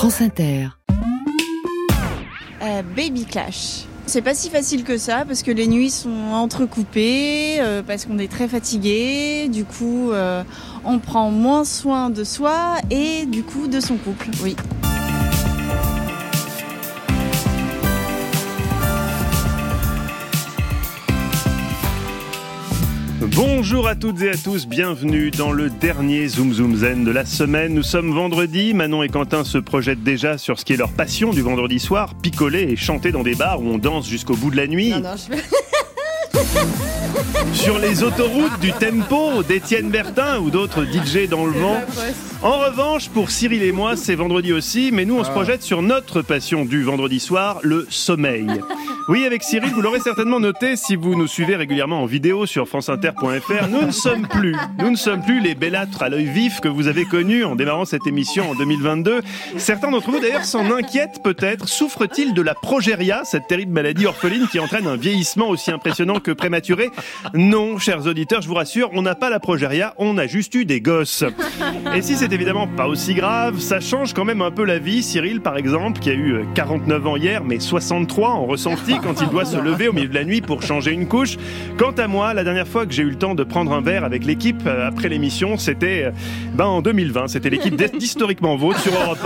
[0.00, 0.22] France.
[2.62, 3.84] Euh, Baby Clash.
[4.06, 8.18] C'est pas si facile que ça parce que les nuits sont entrecoupées, euh, parce qu'on
[8.18, 10.42] est très fatigué, du coup euh,
[10.86, 14.30] on prend moins soin de soi et du coup de son couple.
[14.42, 14.56] Oui.
[23.42, 27.24] Bonjour à toutes et à tous, bienvenue dans le dernier Zoom Zoom Zen de la
[27.24, 27.72] semaine.
[27.72, 31.30] Nous sommes vendredi, Manon et Quentin se projettent déjà sur ce qui est leur passion
[31.30, 34.58] du vendredi soir, picoler et chanter dans des bars où on danse jusqu'au bout de
[34.58, 34.92] la nuit.
[37.52, 41.80] Sur les autoroutes du tempo d'Étienne Bertin ou d'autres DJ dans le vent.
[42.42, 45.82] En revanche, pour Cyril et moi, c'est vendredi aussi, mais nous on se projette sur
[45.82, 48.46] notre passion du vendredi soir, le sommeil.
[49.08, 52.68] Oui, avec Cyril, vous l'aurez certainement noté si vous nous suivez régulièrement en vidéo sur
[52.68, 56.68] franceinter.fr, nous ne sommes plus, nous ne sommes plus les bellâtres à l'œil vif que
[56.68, 59.20] vous avez connus en démarrant cette émission en 2022.
[59.56, 61.68] Certains d'entre vous d'ailleurs s'en inquiètent peut-être.
[61.68, 66.30] Souffrent-ils de la progéria, cette terrible maladie orpheline qui entraîne un vieillissement aussi impressionnant que
[66.30, 66.90] prématuré
[67.34, 70.64] Non, chers auditeurs, je vous rassure, on n'a pas la progéria, on a juste eu
[70.64, 71.24] des gosses.
[71.94, 75.02] Et si c'est évidemment pas aussi grave, ça change quand même un peu la vie.
[75.02, 79.28] Cyril, par exemple, qui a eu 49 ans hier, mais 63 en ressenti quand il
[79.28, 81.36] doit se lever au milieu de la nuit pour changer une couche.
[81.78, 84.04] Quant à moi, la dernière fois que j'ai eu le temps de prendre un verre
[84.04, 86.10] avec l'équipe euh, après l'émission, c'était euh,
[86.54, 87.28] ben, en 2020.
[87.28, 89.18] C'était l'équipe d'Historiquement Vôtre sur Europe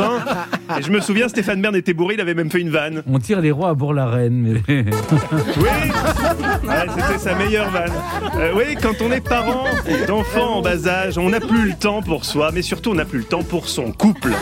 [0.69, 0.79] 1.
[0.79, 3.03] Et je me souviens, Stéphane Bern était bourré, il avait même fait une vanne.
[3.07, 4.61] On tire les rois à Bourg-la-Reine.
[4.69, 4.85] Mais...
[5.57, 5.69] Oui,
[6.67, 7.64] Ouais, c'était sa meilleure
[8.37, 9.65] Euh, oui, quand on est parent
[10.07, 13.05] d'enfants en bas âge, on n'a plus le temps pour soi, mais surtout on n'a
[13.05, 14.33] plus le temps pour son couple.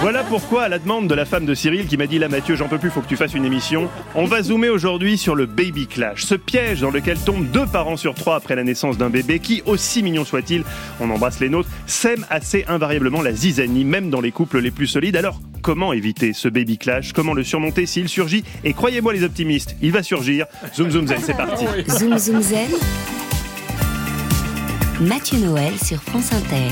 [0.00, 2.56] Voilà pourquoi, à la demande de la femme de Cyril qui m'a dit là Mathieu,
[2.56, 5.46] j'en peux plus, faut que tu fasses une émission, on va zoomer aujourd'hui sur le
[5.46, 9.10] baby clash, ce piège dans lequel tombent deux parents sur trois après la naissance d'un
[9.10, 10.64] bébé qui, aussi mignon soit-il,
[11.00, 14.86] on embrasse les nôtres, sème assez invariablement la zizanie, même dans les couples les plus
[14.86, 15.16] solides.
[15.16, 17.12] Alors, comment éviter ce baby clash?
[17.12, 18.44] Comment le surmonter s'il surgit?
[18.64, 20.46] Et croyez-moi les optimistes, il va surgir.
[20.74, 21.64] Zoom zoom zen, c'est parti.
[21.88, 22.70] Zoom Zoom Zen.
[25.00, 26.68] Mathieu Noël sur France Inter.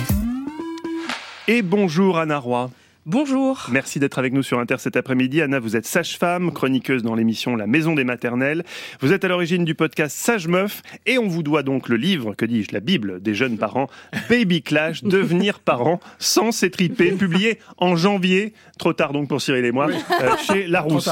[1.48, 2.70] Et bonjour Anna Roy.
[3.08, 3.68] Bonjour.
[3.70, 5.40] Merci d'être avec nous sur Inter cet après-midi.
[5.40, 8.64] Anna, vous êtes sage-femme, chroniqueuse dans l'émission La Maison des Maternelles.
[8.98, 12.34] Vous êtes à l'origine du podcast Sage Meuf et on vous doit donc le livre,
[12.34, 13.86] que dis-je, la Bible des jeunes parents,
[14.28, 19.70] Baby Clash, devenir parent sans s'étriper, publié en janvier, trop tard donc pour Cyril et
[19.70, 21.10] moi, euh, chez Larousse.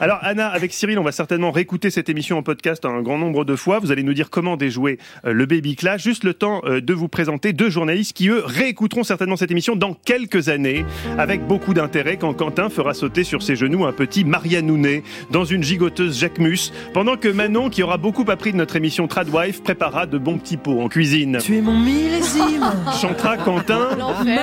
[0.00, 3.44] Alors Anna, avec Cyril, on va certainement réécouter cette émission en podcast un grand nombre
[3.44, 3.78] de fois.
[3.78, 6.02] Vous allez nous dire comment déjouer euh, le Baby Clash.
[6.02, 9.76] Juste le temps euh, de vous présenter deux journalistes qui, eux, réécouteront certainement cette émission
[9.76, 10.84] dans quelques années
[11.18, 15.62] avec beaucoup d'intérêt quand Quentin fera sauter sur ses genoux un petit Marianounet dans une
[15.62, 20.18] gigoteuse Jacquemus, pendant que Manon, qui aura beaucoup appris de notre émission Tradwife, préparera de
[20.18, 21.38] bons petits pots en cuisine.
[21.42, 22.64] Tu es mon millésime.
[23.00, 23.88] Chantera Quentin,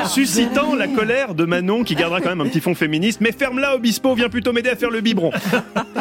[0.07, 3.21] suscitant la colère de Manon, qui gardera quand même un petit fond féministe.
[3.21, 5.31] Mais ferme-la, Obispo, viens plutôt m'aider à faire le biberon.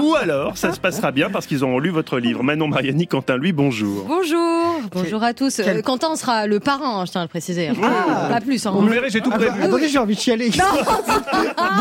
[0.02, 2.42] Ou alors, ça se passera bien parce qu'ils auront lu votre livre.
[2.42, 4.04] Manon Mariani, Quentin, lui, bonjour.
[4.06, 5.60] Bonjour, bonjour à tous.
[5.60, 7.70] Euh, Quentin sera le parrain, hein, je tiens à le préciser.
[7.82, 8.28] Ah.
[8.28, 8.64] Pas plus.
[8.66, 8.72] Hein.
[8.74, 9.62] Vous me verrez, j'ai tout prévu.
[9.62, 10.50] Attendez, j'ai envie de chialer.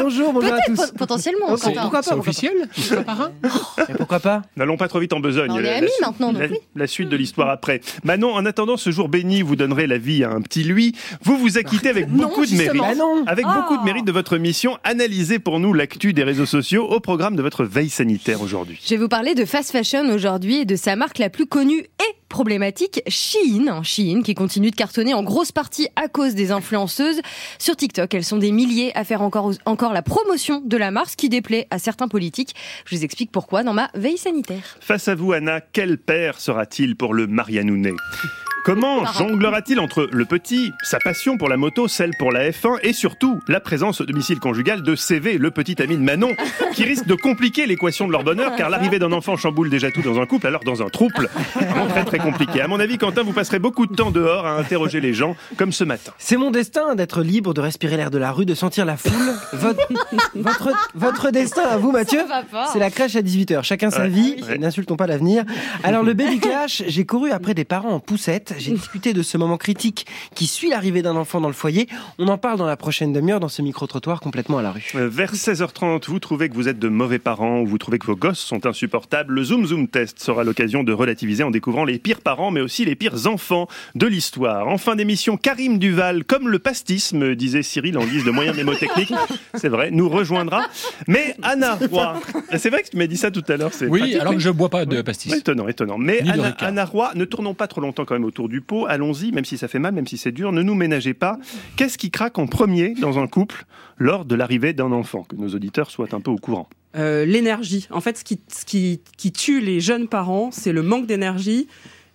[0.02, 0.76] Bonjour, bonjour à Peut-être tous.
[0.92, 1.48] pot- potentiellement.
[1.48, 1.72] Quentin.
[1.82, 2.54] Pourquoi pas officiel
[3.98, 5.52] pourquoi pas N'allons pas trop vite en besogne.
[5.52, 6.58] On est La- amis maintenant, donc la- oui.
[6.76, 7.82] la suite de l'histoire après.
[8.04, 10.96] Manon, en attendant ce jour béni, vous donnerez la vie à un petit lui.
[11.24, 12.80] Vous vous acquittez avec beaucoup de mérite.
[12.82, 12.88] Bah.
[13.28, 13.62] Avec Ah.
[13.62, 17.36] beaucoup de mérite de votre mission, analysez pour nous l'actu des réseaux sociaux au programme
[17.36, 18.80] de votre veille sanitaire aujourd'hui.
[18.84, 21.80] Je vais vous parler de fast fashion aujourd'hui et de sa marque la plus connue
[21.80, 27.22] et problématique, hein, Shein qui continue de cartonner en grosse partie à cause des influenceuses
[27.60, 28.14] sur TikTok.
[28.14, 29.54] Elles sont des milliers à faire encore,
[29.94, 32.56] la promotion de la ce qui déplaît à certains politiques.
[32.86, 34.78] Je vous explique pourquoi dans ma veille sanitaire.
[34.80, 37.94] Face à vous, Anna, quel père sera-t-il pour le Marianounet?
[38.64, 42.94] Comment jonglera-t-il entre le petit, sa passion pour la moto, celle pour la F1 et
[42.94, 46.30] surtout la présence au domicile conjugal de CV, le petit ami de Manon,
[46.76, 50.04] qui risque de compliquer l'équation de leur bonheur car l'arrivée d'un enfant chamboule déjà tout
[50.04, 52.62] dans un couple, alors dans un trouble, vraiment très très compliqué.
[52.62, 55.72] À mon avis, Quentin, vous passerez beaucoup de temps dehors à interroger les gens, comme
[55.72, 56.12] ce matin.
[56.20, 59.12] C'est mon destin d'être libre, de respirer l'air de la rue, de sentir la foule.
[59.54, 59.88] Votre,
[60.36, 62.68] votre, votre destin à vous, Mathieu, va pas.
[62.72, 63.64] c'est la crèche à 18h.
[63.64, 64.10] Chacun sa Ouais.
[64.10, 64.58] vie, Ouais.
[64.60, 65.46] n'insultons pas l'avenir.
[65.84, 68.51] Alors, le baby clash, j'ai couru après des parents en poussette.
[68.58, 70.06] J'ai discuté de ce moment critique
[70.36, 71.88] qui suit l'arrivée d'un enfant dans le foyer.
[72.20, 74.92] On en parle dans la prochaine demi-heure dans ce micro-trottoir complètement à la rue.
[74.96, 78.06] Euh, Vers 16h30, vous trouvez que vous êtes de mauvais parents ou vous trouvez que
[78.06, 82.00] vos gosses sont insupportables, le Zoom Zoom Test sera l'occasion de relativiser en découvrant les
[82.00, 84.68] pires parents mais aussi les pires enfants de l'histoire.
[84.68, 88.54] En fin d'émission, Karim Duval, comme le pastis, me disait Cyril en guise de moyen
[88.54, 89.12] mnémotechnique,
[89.56, 90.64] c'est vrai, nous rejoindra.
[91.08, 92.20] Mais Anna Roy,
[92.58, 94.44] c'est vrai que tu m'as dit ça tout à l'heure, Oui, pratique, alors mais- que
[94.44, 95.32] je bois pas de pastis.
[95.32, 95.98] Ouais, Étonnant, étonnant.
[95.98, 96.56] Mais Anna.
[96.60, 98.88] Anna Roy, ne tournons pas trop longtemps quand même autour autour du pot.
[98.88, 101.38] Allons-y, même si ça fait mal, même si c'est dur, ne nous ménagez pas.
[101.76, 103.66] Qu'est-ce qui craque en premier dans un couple
[103.98, 105.24] lors de l'arrivée d'un enfant?
[105.24, 106.68] Que nos auditeurs soient un peu au courant.
[106.96, 107.88] Euh, l'énergie.
[107.92, 111.68] En fait, ce qui, ce qui, qui tue les jeunes parents, c'est le manque d'énergie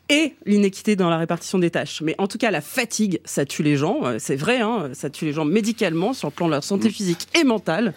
[0.09, 2.03] et l'inéquité dans la répartition des tâches.
[2.03, 4.01] Mais en tout cas, la fatigue, ça tue les gens.
[4.05, 6.91] Euh, C'est vrai, hein, ça tue les gens médicalement sur le plan de leur santé
[6.91, 7.95] physique et mentale.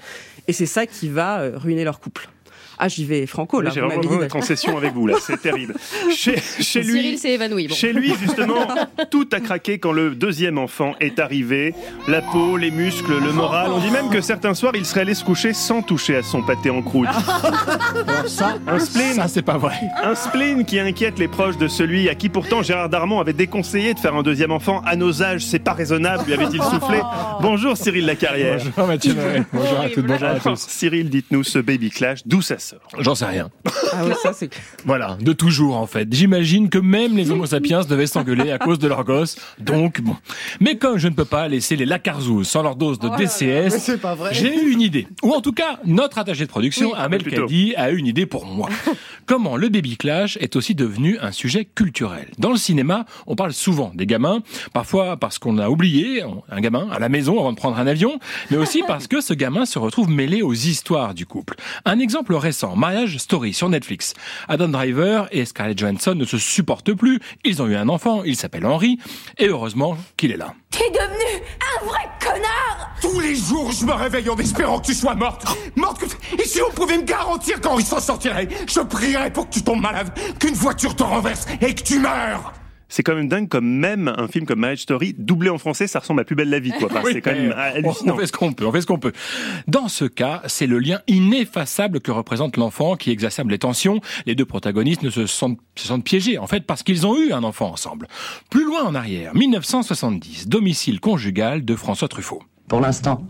[0.48, 2.30] Et c'est ça qui va euh, ruiner leur couple.
[2.78, 3.72] Ah, j'y vais franco, là.
[3.74, 5.16] J'ai vraiment besoin d'être en session avec vous, là.
[5.22, 5.76] C'est terrible.
[6.16, 7.68] Chez, chez lui, Cyril s'est évanoui.
[7.68, 7.76] bon.
[7.76, 8.68] Chez lui, justement,
[9.12, 11.74] tout a craqué quand le deuxième enfant est arrivé.
[12.08, 13.72] La peau, les muscles, le moral.
[13.72, 16.42] On dit même que certains soirs, il serait allé se coucher sans toucher à son
[16.42, 17.10] pâté en croûte.
[18.08, 19.76] Alors ça, Un spleen, ça c'est pas vrai.
[20.04, 23.94] un spleen qui inquiète les proches de celui à qui pourtant Gérard Darmon avait déconseillé
[23.94, 24.82] de faire un deuxième enfant.
[24.86, 27.00] À nos âges, c'est pas raisonnable, lui avait-il soufflé.
[27.42, 28.60] Bonjour Cyril Lacarrière.
[28.76, 29.16] Bonjour Mathieu.
[29.54, 30.60] Bonjour à toutes, bonjour à tous.
[30.68, 32.42] Cyril, dites-nous ce baby clash, d'où
[33.00, 33.50] J'en sais rien.
[33.94, 34.50] Ah oui, ça, c'est
[34.86, 36.08] Voilà, de toujours en fait.
[36.12, 39.38] J'imagine que même les homo sapiens devaient s'engueuler à cause de leur gosse.
[39.60, 40.16] Donc bon.
[40.60, 43.98] Mais comme je ne peux pas laisser les lacarzous sans leur dose de DCS,
[44.32, 45.08] j'ai eu une idée.
[45.24, 47.24] Ou en tout cas, notre attaché de production, Amel.
[47.24, 48.70] Kadi, a eu une idée pour moi.
[49.26, 52.28] Comment le baby clash est aussi devenu un sujet culturel.
[52.40, 54.42] Dans le cinéma, on parle souvent des gamins,
[54.74, 58.20] parfois parce qu'on a oublié un gamin à la maison avant de prendre un avion,
[58.50, 61.56] mais aussi parce que ce gamin se retrouve mêlé aux histoires du couple.
[61.86, 64.14] Un exemple récent, Mariage Story sur Netflix.
[64.48, 68.36] Adam Driver et Scarlett Johansson ne se supportent plus, ils ont eu un enfant, il
[68.36, 68.98] s'appelle Henry,
[69.38, 70.54] et heureusement qu'il est là.
[70.72, 74.94] T'es devenu un vrai connard Tous les jours, je me réveille en espérant que tu
[74.94, 75.46] sois morte.
[75.76, 76.42] Morte que...
[76.42, 79.62] Et si on pouvait me garantir quand il s'en sortirait, je prierais pour que tu
[79.62, 82.54] tombes malade, qu'une voiture te renverse et que tu meurs.
[82.90, 86.00] C'est quand même dingue comme même un film comme Marriage Story, doublé en français, ça
[86.00, 86.90] ressemble à Plus belle la vie, quoi.
[86.92, 88.16] Enfin, Oui, c'est quand même mais hallucinant.
[88.16, 89.14] On fait ce qu'on peut, on fait ce qu'on peut.
[89.68, 94.02] Dans ce cas, c'est le lien ineffaçable que représente l'enfant qui exacerbe les tensions.
[94.26, 97.32] Les deux protagonistes ne se sentent, se sentent piégés, en fait, parce qu'ils ont eu
[97.32, 98.08] un enfant ensemble.
[98.50, 102.42] Plus loin en arrière, 1970, domicile conjugal de François Truffaut.
[102.68, 103.24] Pour l'instant,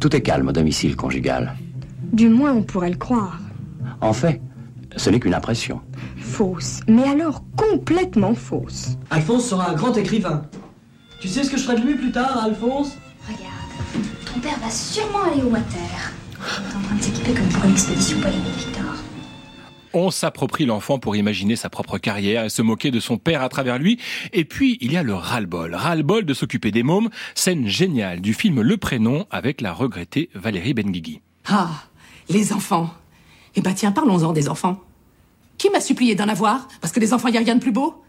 [0.00, 1.54] tout est calme au domicile conjugal.
[2.12, 3.38] Du moins, on pourrait le croire.
[4.00, 4.40] En fait,
[4.96, 5.80] ce n'est qu'une impression.
[6.16, 6.80] Fausse.
[6.88, 8.96] Mais alors complètement fausse.
[9.10, 10.42] Alphonse sera un grand écrivain.
[11.20, 12.96] Tu sais ce que je ferai de lui plus tard, Alphonse?
[13.26, 16.12] Regarde, ton père va sûrement aller au water.
[16.32, 18.94] T'es en train de s'équiper comme pour une expédition polémique, Victor.
[19.94, 23.48] On s'approprie l'enfant pour imaginer sa propre carrière et se moquer de son père à
[23.48, 24.00] travers lui.
[24.32, 25.74] Et puis, il y a le ras-le-bol.
[25.74, 27.10] Ras-le-bol de s'occuper des mômes.
[27.34, 31.20] Scène géniale du film Le Prénom avec la regrettée Valérie Benguigui.
[31.46, 31.70] Ah,
[32.30, 32.90] les enfants.
[33.54, 34.80] Eh ben tiens, parlons-en des enfants.
[35.58, 38.02] Qui m'a supplié d'en avoir Parce que les enfants, y a rien de plus beau?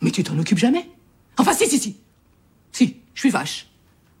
[0.00, 0.88] Mais tu t'en occupes jamais.
[1.38, 1.96] Enfin, si, si, si.
[2.72, 3.68] Si, je suis vache.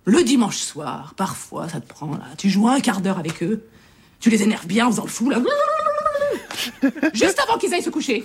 [0.04, 2.26] Le dimanche soir, parfois, ça te prend là.
[2.36, 3.66] Tu joues un quart d'heure avec eux.
[4.20, 5.42] Tu les énerves bien en faisant le fou là.
[7.14, 8.24] Juste avant qu'ils aillent se coucher.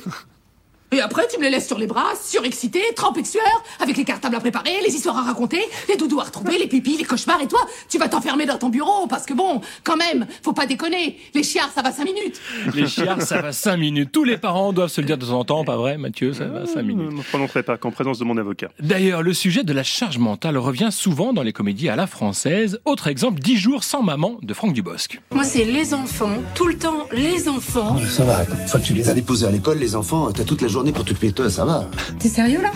[0.91, 3.43] Et après, tu me les laisses sur les bras, surexcités, trempés de sueur,
[3.79, 6.97] avec les cartables à préparer, les histoires à raconter, les doudous à retrouver, les pipis,
[6.97, 7.59] les cauchemars, et toi,
[7.89, 11.43] tu vas t'enfermer dans ton bureau, parce que bon, quand même, faut pas déconner, les
[11.43, 12.41] chiards, ça va cinq minutes.
[12.73, 14.11] Les chiards, ça va 5 minutes.
[14.11, 16.33] Tous les parents doivent se le dire de temps en temps, pas vrai, Mathieu?
[16.33, 17.11] Ça va 5 Je minutes.
[17.11, 18.69] ne me prononcerai pas qu'en présence de mon avocat.
[18.79, 22.79] D'ailleurs, le sujet de la charge mentale revient souvent dans les comédies à la française.
[22.85, 25.19] Autre exemple, 10 jours sans maman de Franck Dubosc.
[25.31, 27.97] Moi, c'est les enfants, tout le temps, les enfants.
[28.07, 30.61] Ça va, une fois que tu les as déposés à l'école, les enfants, t'as toute
[30.61, 31.85] la journée pour t'occuper de toi, ça va.
[32.17, 32.71] T'es sérieux là?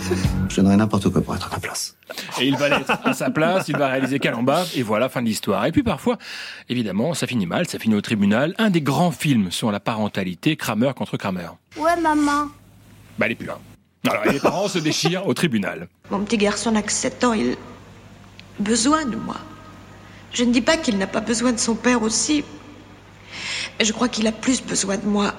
[0.48, 1.96] Je donnerais n'importe quoi pour être à ta place.
[2.40, 5.26] Et il va l'être à sa place, il va réaliser Calamba, et voilà, fin de
[5.26, 5.64] l'histoire.
[5.66, 6.18] Et puis parfois,
[6.68, 8.54] évidemment, ça finit mal, ça finit au tribunal.
[8.58, 11.48] Un des grands films sur la parentalité, Kramer contre Kramer.
[11.76, 12.48] Ouais, maman.
[13.18, 13.58] Bah, elle est plus là.
[14.08, 15.88] Alors, les parents se déchirent au tribunal.
[16.10, 17.54] Mon petit garçon n'a que 7 ans, il a
[18.60, 19.36] besoin de moi.
[20.32, 22.44] Je ne dis pas qu'il n'a pas besoin de son père aussi,
[23.78, 25.32] mais je crois qu'il a plus besoin de moi.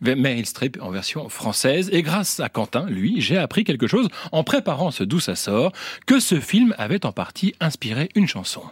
[0.00, 1.88] Meryl Streep en version française.
[1.92, 5.72] Et grâce à Quentin, lui, j'ai appris quelque chose en préparant ce D'où ça sort,
[6.06, 8.62] que ce film avait en partie inspiré une chanson.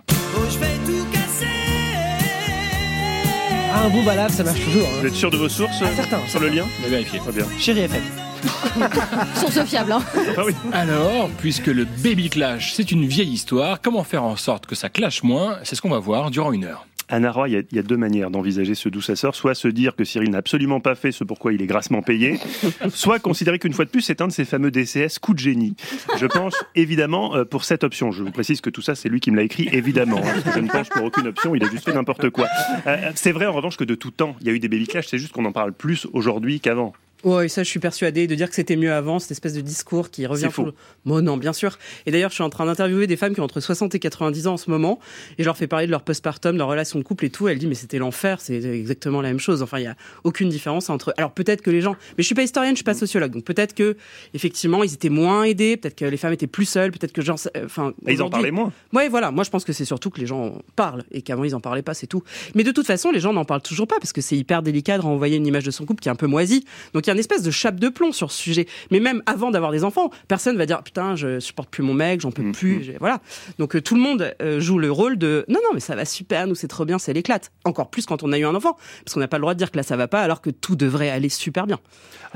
[3.76, 4.86] Ah, un bon balade, ça marche toujours.
[4.86, 4.98] hein.
[5.00, 6.64] Vous êtes sûr de vos sources Ah, certain, sur le lien?
[6.84, 7.18] On vérifier.
[7.18, 7.46] Très bien.
[7.58, 8.02] Chérie FM.
[9.36, 10.02] Source fiable, hein.
[10.36, 10.52] Ah oui.
[10.72, 14.90] Alors, puisque le baby clash, c'est une vieille histoire, comment faire en sorte que ça
[14.90, 15.58] clash moins?
[15.64, 16.86] C'est ce qu'on va voir durant une heure.
[17.08, 19.34] Anna Roy, il y a- il y, a deux manières d'envisager ce ça sort.
[19.34, 22.38] Soit se dire que Cyril n'a absolument pas fait ce pourquoi il est grassement payé,
[22.88, 25.74] soit considérer qu'une fois de plus, c'est un de ces fameux DCS coup de génie.
[26.18, 28.10] Je pense évidemment euh, pour cette option.
[28.12, 30.18] Je vous précise que tout ça, c'est lui qui me l'a écrit, évidemment.
[30.18, 32.46] hein, parce que je ne pense pour aucune option, il a juste fait n'importe quoi.
[32.86, 34.86] Euh, c'est vrai en revanche que de tout temps, il y a eu des baby
[34.86, 36.92] clash, c'est juste qu'on en parle plus aujourd'hui qu'avant.
[37.24, 40.10] Ouais, ça, je suis persuadée de dire que c'était mieux avant, cette espèce de discours
[40.10, 40.42] qui revient.
[40.46, 40.66] C'est faux.
[40.66, 40.74] le-
[41.06, 41.78] Bon, non, bien sûr.
[42.06, 44.46] Et d'ailleurs, je suis en train d'interviewer des femmes qui ont entre 60 et 90
[44.46, 44.98] ans en ce moment,
[45.38, 47.48] et je leur fais parler de leur postpartum, de leur relation de couple et tout.
[47.48, 49.62] Elle dit, mais c'était l'enfer, c'est exactement la même chose.
[49.62, 51.14] Enfin, il y a aucune différence entre.
[51.16, 53.44] Alors peut-être que les gens, mais je suis pas historienne, je suis pas sociologue, donc
[53.44, 53.96] peut-être que
[54.34, 57.38] effectivement, ils étaient moins aidés, peut-être que les femmes étaient plus seules, peut-être que genre,
[57.56, 58.72] euh, enfin, ils en parlaient moins.
[58.92, 59.30] Ouais, voilà.
[59.30, 61.60] Moi, je pense que c'est surtout que les gens en parlent et qu'avant ils en
[61.60, 62.22] parlaient pas, c'est tout.
[62.54, 64.98] Mais de toute façon, les gens n'en parlent toujours pas parce que c'est hyper délicat
[64.98, 66.64] de renvoyer une image de son couple qui est un peu moisie.
[66.92, 68.66] Donc il une espèce de chape de plomb sur ce sujet.
[68.90, 72.20] Mais même avant d'avoir des enfants, personne va dire putain, je supporte plus mon mec,
[72.20, 72.82] j'en peux plus.
[72.84, 73.20] j'ai- Voilà.
[73.58, 76.04] Donc euh, tout le monde euh, joue le rôle de non, non, mais ça va
[76.04, 77.50] super, nous c'est trop bien, c'est l'éclate.
[77.64, 79.58] Encore plus quand on a eu un enfant, parce qu'on n'a pas le droit de
[79.58, 81.78] dire que là ça va pas alors que tout devrait aller super bien.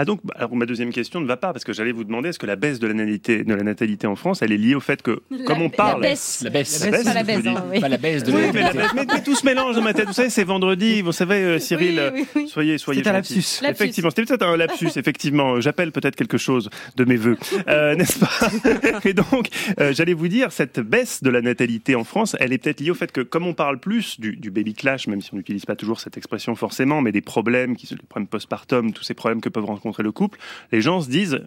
[0.00, 2.28] Ah donc, bah, alors ma deuxième question ne va pas parce que j'allais vous demander
[2.28, 4.76] est-ce que la baisse de la natalité, de la natalité en France, elle est liée
[4.76, 6.40] au fait que, comme on parle, La baisse.
[6.44, 7.48] La baisse, Pas la je baisse, vous dis.
[7.48, 7.80] hein, oui.
[7.80, 8.78] Pas la baisse de Oui, la mais, la natalité.
[8.78, 10.06] baisse- mais- mais tout se mélange dans ma tête.
[10.06, 11.02] Vous savez, c'est vendredi.
[11.02, 12.48] Vous savez, euh, Cyril, Oui, oui, oui.
[12.48, 13.14] soyez, soyez C'est un.
[13.14, 13.44] Lapsus.
[13.68, 14.67] Effectivement, c'était peut-être un lapsus.
[14.96, 17.36] Effectivement, j'appelle peut-être quelque chose de mes voeux,
[17.68, 19.48] euh, n'est-ce pas Et donc,
[19.80, 22.90] euh, j'allais vous dire, cette baisse de la natalité en France, elle est peut-être liée
[22.90, 25.66] au fait que, comme on parle plus du, du baby clash, même si on n'utilise
[25.66, 29.40] pas toujours cette expression forcément, mais des problèmes, qui, les problèmes postpartum, tous ces problèmes
[29.40, 30.38] que peuvent rencontrer le couple,
[30.72, 31.40] les gens se disent.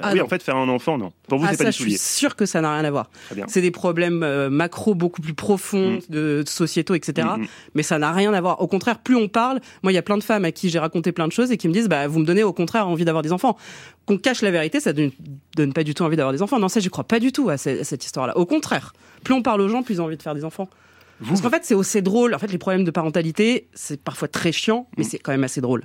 [0.00, 0.24] Ah oui, non.
[0.24, 1.12] en fait, faire un enfant, non.
[1.28, 1.96] Pour vous, Ah, c'est pas ça, du je soulier.
[1.96, 3.10] suis sûre que ça n'a rien à voir.
[3.48, 7.28] C'est des problèmes euh, macro beaucoup plus profonds, de, de sociétaux, etc.
[7.36, 7.46] Mm, mm.
[7.74, 8.60] Mais ça n'a rien à voir.
[8.60, 10.78] Au contraire, plus on parle, moi, il y a plein de femmes à qui j'ai
[10.78, 13.04] raconté plein de choses et qui me disent, bah, vous me donnez au contraire envie
[13.04, 13.56] d'avoir des enfants.
[14.06, 15.10] Qu'on cache la vérité, ça donne,
[15.56, 16.58] donne pas du tout envie d'avoir des enfants.
[16.58, 18.36] Non, ça, je crois pas du tout à, ce- à cette histoire-là.
[18.38, 18.92] Au contraire,
[19.24, 20.68] plus on parle aux gens, plus ils ont envie de faire des enfants.
[21.28, 22.34] Parce qu'en fait, c'est assez drôle.
[22.34, 25.60] En fait, les problèmes de parentalité, c'est parfois très chiant, mais c'est quand même assez
[25.60, 25.84] drôle.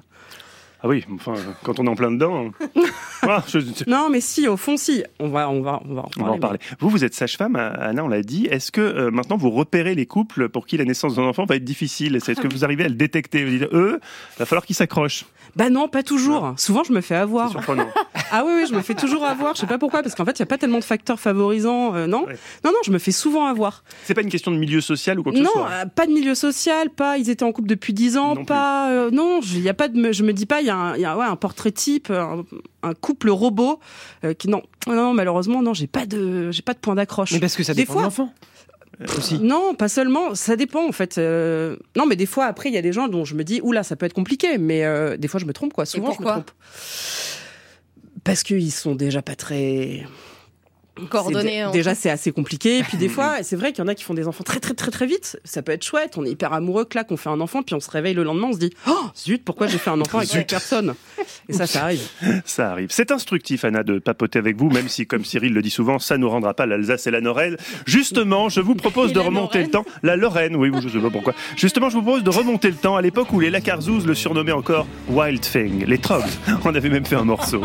[0.84, 2.51] Ah oui, enfin, quand on est en plein dedans.
[3.24, 3.57] Ah, je-
[3.88, 5.03] Non, mais si, au fond, si.
[5.19, 6.60] On va, on va, on va en On va en parler.
[6.79, 8.46] Vous, vous êtes sage-femme, Anna, on l'a dit.
[8.46, 11.55] Est-ce que euh, maintenant vous repérez les couples pour qui la naissance d'un enfant va
[11.55, 12.15] être difficile?
[12.15, 13.43] Est-ce que vous arrivez à le détecter?
[13.43, 14.00] Vous dites, eux,
[14.38, 15.25] va falloir qu'ils s'accrochent.
[15.55, 16.53] Bah non, pas toujours.
[16.57, 17.50] Souvent, je me fais avoir.
[17.50, 17.88] Surprenant.
[18.29, 19.55] Ah oui, oui, je me fais toujours avoir.
[19.55, 21.96] Je sais pas pourquoi, parce qu'en fait, il y a pas tellement de facteurs favorisants.
[21.96, 22.25] euh, non,
[22.65, 23.86] non, non, je me fais souvent avoir.
[24.03, 25.69] C'est pas une question de milieu social ou quoi que Non, ce soit?
[25.72, 27.17] euh, pas de milieu social, pas.
[27.17, 28.89] Ils étaient en couple depuis 10 ans, pas.
[28.91, 29.98] euh, non, il y a pas de.
[29.98, 31.71] me- Je me dis pas, il y a, un, il y a, ouais, un portrait
[31.71, 32.43] type, un,
[32.83, 33.79] un couple robot
[34.24, 37.31] euh, qui non, non, malheureusement, non, j'ai pas de, j'ai pas de point d'accroche.
[37.31, 38.33] Mais parce que ça Des dépend fois, de l'enfant.
[39.17, 39.38] Aussi.
[39.39, 40.33] Non, pas seulement.
[40.33, 41.17] Ça dépend en fait.
[41.19, 43.59] Euh, Non, mais des fois après, il y a des gens dont je me dis,
[43.62, 44.57] oula, ça peut être compliqué.
[44.57, 45.86] Mais euh, des fois, je me trompe quoi.
[45.86, 46.51] Souvent, je me pourquoi trompe.
[48.24, 50.05] Parce qu'ils sont déjà pas très
[51.71, 52.79] Déjà, c'est assez compliqué.
[52.79, 54.59] Et puis des fois, c'est vrai qu'il y en a qui font des enfants très
[54.59, 55.39] très très très vite.
[55.43, 56.17] Ça peut être chouette.
[56.17, 58.47] On est hyper amoureux, clac, on fait un enfant, puis on se réveille le lendemain,
[58.49, 60.95] on se dit, oh zut, pourquoi j'ai fait un enfant avec cette personne?
[61.49, 62.01] Et ça, ça arrive.
[62.45, 62.89] Ça arrive.
[62.91, 66.17] C'est instructif, Anna, de papoter avec vous, même si, comme Cyril le dit souvent, ça
[66.17, 67.57] nous rendra pas l'Alsace et la Norelle.
[67.85, 69.85] Justement, je vous propose Et de remonter le temps.
[70.03, 71.33] La Lorraine, oui, je sais pas pourquoi.
[71.55, 74.51] Justement, je vous propose de remonter le temps à l'époque où les Lacarzouz le surnommaient
[74.51, 76.23] encore Wild Thing, les Trogs.
[76.65, 77.61] On avait même fait un morceau.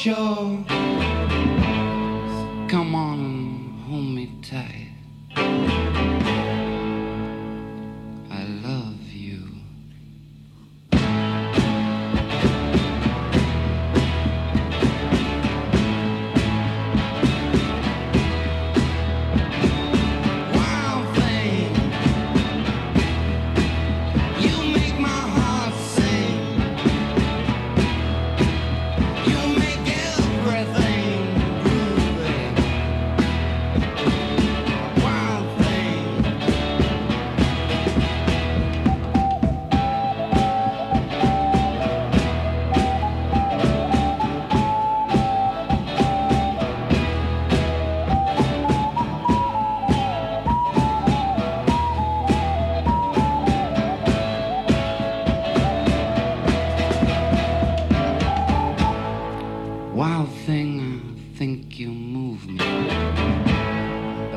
[0.00, 0.49] show.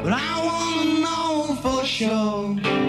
[0.03, 2.82] But I wanna know for sure.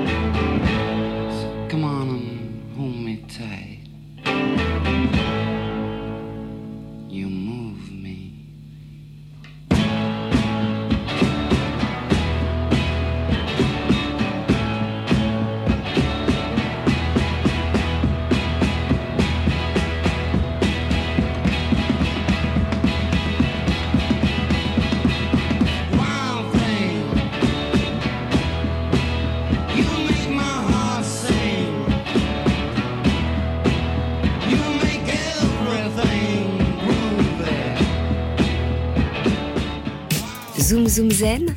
[40.95, 41.53] Zoom Zen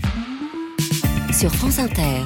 [1.31, 2.23] sur France Inter.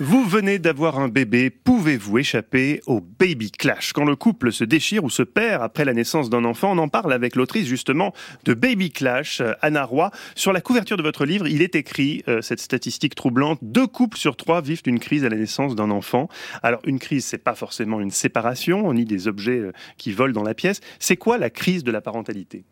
[0.00, 3.92] Vous venez d'avoir un bébé, pouvez-vous échapper au baby clash?
[3.92, 6.88] Quand le couple se déchire ou se perd après la naissance d'un enfant, on en
[6.88, 8.14] parle avec l'autrice justement
[8.46, 10.10] de Baby Clash, euh, Anna Roy.
[10.36, 14.16] Sur la couverture de votre livre, il est écrit euh, cette statistique troublante deux couples
[14.16, 16.30] sur trois vivent une crise à la naissance d'un enfant.
[16.62, 20.44] Alors une crise, c'est pas forcément une séparation, ni des objets euh, qui volent dans
[20.44, 20.80] la pièce.
[20.98, 22.64] C'est quoi la crise de la parentalité?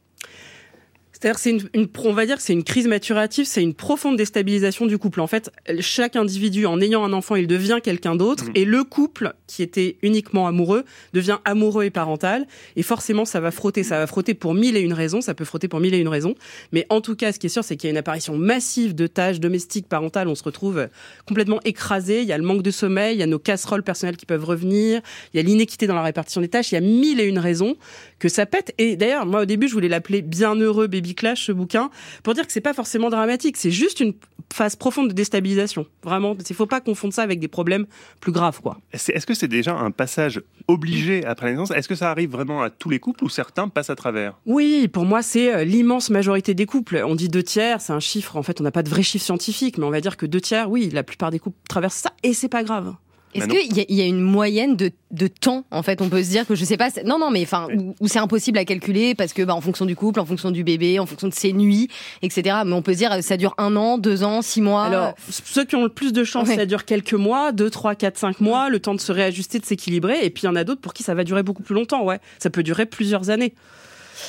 [1.18, 4.16] C'est-à-dire, c'est une, une- on va dire que c'est une crise maturative, c'est une profonde
[4.18, 5.22] déstabilisation du couple.
[5.22, 9.32] En fait, chaque individu, en ayant un enfant, il devient quelqu'un d'autre, et le couple,
[9.46, 12.46] qui était uniquement amoureux, devient amoureux et parental.
[12.76, 15.46] Et forcément, ça va frotter, ça va frotter pour mille et une raisons, ça peut
[15.46, 16.34] frotter pour mille et une raisons.
[16.72, 18.94] Mais en tout cas, ce qui est sûr, c'est qu'il y a une apparition massive
[18.94, 20.28] de tâches domestiques, parentales.
[20.28, 20.88] On se retrouve
[21.26, 22.20] complètement écrasé.
[22.20, 24.44] Il y a le manque de sommeil, il y a nos casseroles personnelles qui peuvent
[24.44, 25.00] revenir,
[25.32, 26.72] il y a l'inéquité dans la répartition des tâches.
[26.72, 27.76] Il y a mille et une raisons
[28.18, 28.74] que ça pète.
[28.78, 31.90] Et d'ailleurs, moi, au début, je voulais l'appeler Bienheureux Clash, ce bouquin,
[32.22, 33.56] pour dire que c'est pas forcément dramatique.
[33.56, 34.14] C'est juste une
[34.52, 35.86] phase profonde de déstabilisation.
[36.02, 37.86] Vraiment, il faut pas confondre ça avec des problèmes
[38.20, 38.78] plus graves, quoi.
[38.92, 42.62] Est-ce que c'est déjà un passage obligé après la naissance Est-ce que ça arrive vraiment
[42.62, 44.38] à tous les couples ou certains passent à travers?
[44.46, 47.02] Oui, pour moi, c'est euh, l'immense majorité des couples.
[47.04, 48.36] On dit deux tiers, c'est un chiffre.
[48.36, 50.40] En fait, on n'a pas de vrai chiffre scientifique, mais on va dire que deux
[50.40, 52.94] tiers, oui, la plupart des couples traversent ça, et c'est pas grave.
[53.38, 56.30] Est-ce qu'il y, y a une moyenne de, de temps En fait, on peut se
[56.30, 56.90] dire que je sais pas.
[56.90, 59.60] c'est- Non, non, mais enfin, où, où c'est impossible à calculer parce que, bah, en
[59.60, 61.88] fonction du couple, en fonction du bébé, en fonction de ses nuits,
[62.22, 62.58] etc.
[62.64, 64.84] Mais on peut se dire, ça dure un an, deux ans, six mois.
[64.84, 68.18] Alors, ceux qui ont le plus de chance, ça dure quelques mois, deux, trois, quatre,
[68.18, 70.24] cinq mois, le temps de se réajuster, de s'équilibrer.
[70.24, 72.04] Et puis, il y en a d'autres pour qui ça va durer beaucoup plus longtemps,
[72.04, 72.18] ouais.
[72.38, 73.54] Ça peut durer plusieurs années.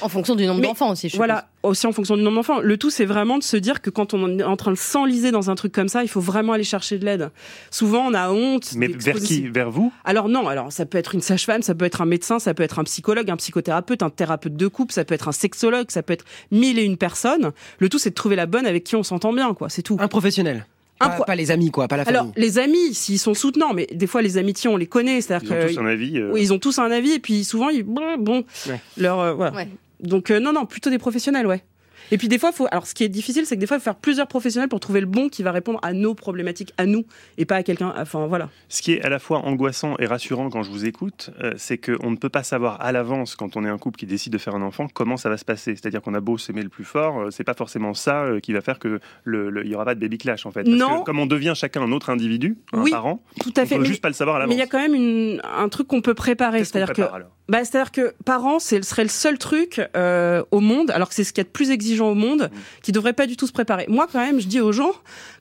[0.02, 2.60] En fonction du nombre d'enfants aussi, je Voilà, aussi en fonction du nombre d'enfants.
[2.60, 5.32] Le tout, c'est vraiment de se dire que quand on est en train de s'enliser
[5.32, 7.32] dans un truc comme ça, il faut vraiment aller chercher de l'aide.
[7.72, 8.74] Souvent, on a honte.
[8.76, 9.92] Mais vers qui Vers vous?
[10.06, 12.64] Alors non, alors ça peut être une sage-femme, ça peut être un médecin, ça peut
[12.64, 16.04] être un psychologue, un psychothérapeute, un thérapeute de couple, ça peut être un sexologue, ça
[16.04, 17.52] peut être mille et une personnes.
[17.80, 19.70] Le tout, c'est de trouver la bonne avec qui on s'entend bien, quoi.
[19.70, 19.98] C'est tout.
[20.00, 20.66] Un professionnel.
[21.00, 22.20] Pas, pas les amis, quoi, pas la famille.
[22.20, 25.22] Alors, les amis, s'ils sont soutenants, mais des fois, les amitiés, on les connaît.
[25.22, 26.32] C'est-à-dire Ils ont que- tous un avis, euh.
[26.34, 28.80] Oui, ils ont tous un avis, et puis souvent, ils, bon, bon, Ouais.
[28.98, 29.66] leur, euh, voilà.
[30.02, 31.64] Donc, euh, non, non, plutôt des professionnels, ouais.
[32.12, 32.68] Et puis des fois, faut.
[32.72, 34.80] Alors, ce qui est difficile, c'est que des fois, il faut faire plusieurs professionnels pour
[34.80, 37.06] trouver le bon qui va répondre à nos problématiques, à nous,
[37.38, 37.94] et pas à quelqu'un.
[37.98, 38.50] Enfin, voilà.
[38.70, 41.78] Ce qui est à la fois angoissant et rassurant quand je vous écoute, euh, c'est
[41.78, 44.38] qu'on ne peut pas savoir à l'avance, quand on est un couple qui décide de
[44.38, 45.76] faire un enfant, comment ça va se passer.
[45.76, 48.54] C'est-à-dire qu'on a beau s'aimer le plus fort, euh, c'est pas forcément ça euh, qui
[48.54, 50.64] va faire que le, il y aura pas de baby clash en fait.
[50.64, 51.00] Parce Non.
[51.02, 53.76] que comme on devient chacun un autre individu, un Oui, parent, tout à fait.
[53.76, 54.60] on peut Mais- juste pas le savoir à Mais il l'avance.
[54.60, 56.64] y a quand même une, un truc qu'on peut préparer.
[56.64, 57.30] C'est-à-dire que, prépare, alors?
[57.50, 61.24] bah, c'est-à-dire que parents, c'est serait le seul truc euh, au monde, alors que c'est
[61.24, 62.58] ce qu'il y a de plus exigeant au monde, Mm.
[62.84, 63.86] qui devrait pas du tout se préparer.
[63.90, 64.92] Moi, quand même, je dis aux gens,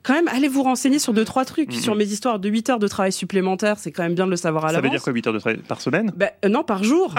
[0.03, 1.79] quand même, allez vous renseigner sur deux trois trucs Mhm.
[1.81, 3.77] sur mes histoires de 8 heures de travail supplémentaire.
[3.79, 4.91] C'est quand même bien de le savoir à Ça veut l'avance.
[4.97, 6.11] dire quoi 8 heures de travail par semaine?
[6.15, 7.13] Bah, euh, non, par jour.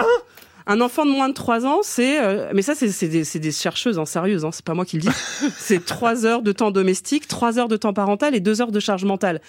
[0.70, 2.20] Un enfant de moins de 3 ans, c'est.
[2.20, 5.02] euh, mais ça, c'est des, des chercheuses, hein, sérieuses, hein, c'est pas moi qui le
[5.02, 5.08] dis.
[5.56, 8.80] c'est 3 heures de temps domestique, 3 heures de temps parental et 2 heures de
[8.80, 9.40] charge mentale.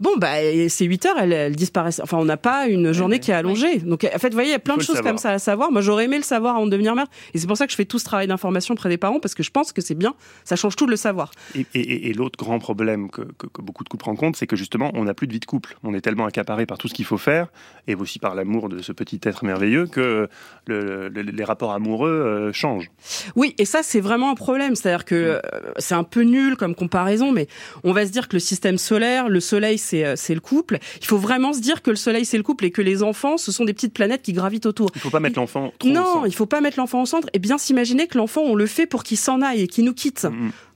[0.00, 2.00] Bon, bah, et ces 8 heures, elles, elles disparaissent.
[2.02, 3.78] Enfin, on n'a pas une journée qui est allongée.
[3.80, 5.70] Donc, en fait, vous voyez, il y a plein de choses comme ça à savoir.
[5.70, 7.06] Moi, j'aurais aimé le savoir avant de devenir mère.
[7.34, 9.34] Et c'est pour ça que je fais tout ce travail d'information auprès des parents, parce
[9.34, 10.14] que je pense que c'est bien.
[10.44, 11.30] Ça change tout de le savoir.
[11.54, 14.56] Et, et- et l'autre grand problème que, que- que beaucoup de couples rencontrent, c'est que
[14.56, 15.76] justement, on n'a plus de vie de couple.
[15.84, 17.48] On est tellement accaparé par tout ce qu'il faut faire,
[17.86, 20.28] et aussi par l'amour de ce petit être merveilleux, que
[20.66, 22.90] le- le- les rapports amoureux euh, changent.
[23.36, 24.74] Oui, et ça, c'est vraiment un problème.
[24.76, 25.40] C'est-à-dire que euh,
[25.78, 27.48] c'est un peu nul comme comparaison, mais
[27.84, 30.78] on va se dire que le système solaire, le soleil, c'est euh, c'est le couple.
[31.00, 33.36] Il faut vraiment se dire que le soleil, c'est le couple et que les enfants,
[33.36, 34.90] ce sont des petites planètes qui gravitent autour.
[34.94, 36.26] Il faut pas mettre l'enfant trop au Non, centre.
[36.26, 38.86] il faut pas mettre l'enfant au centre et bien s'imaginer que l'enfant, on le fait
[38.86, 40.26] pour qu'il s'en aille et qu'il nous quitte.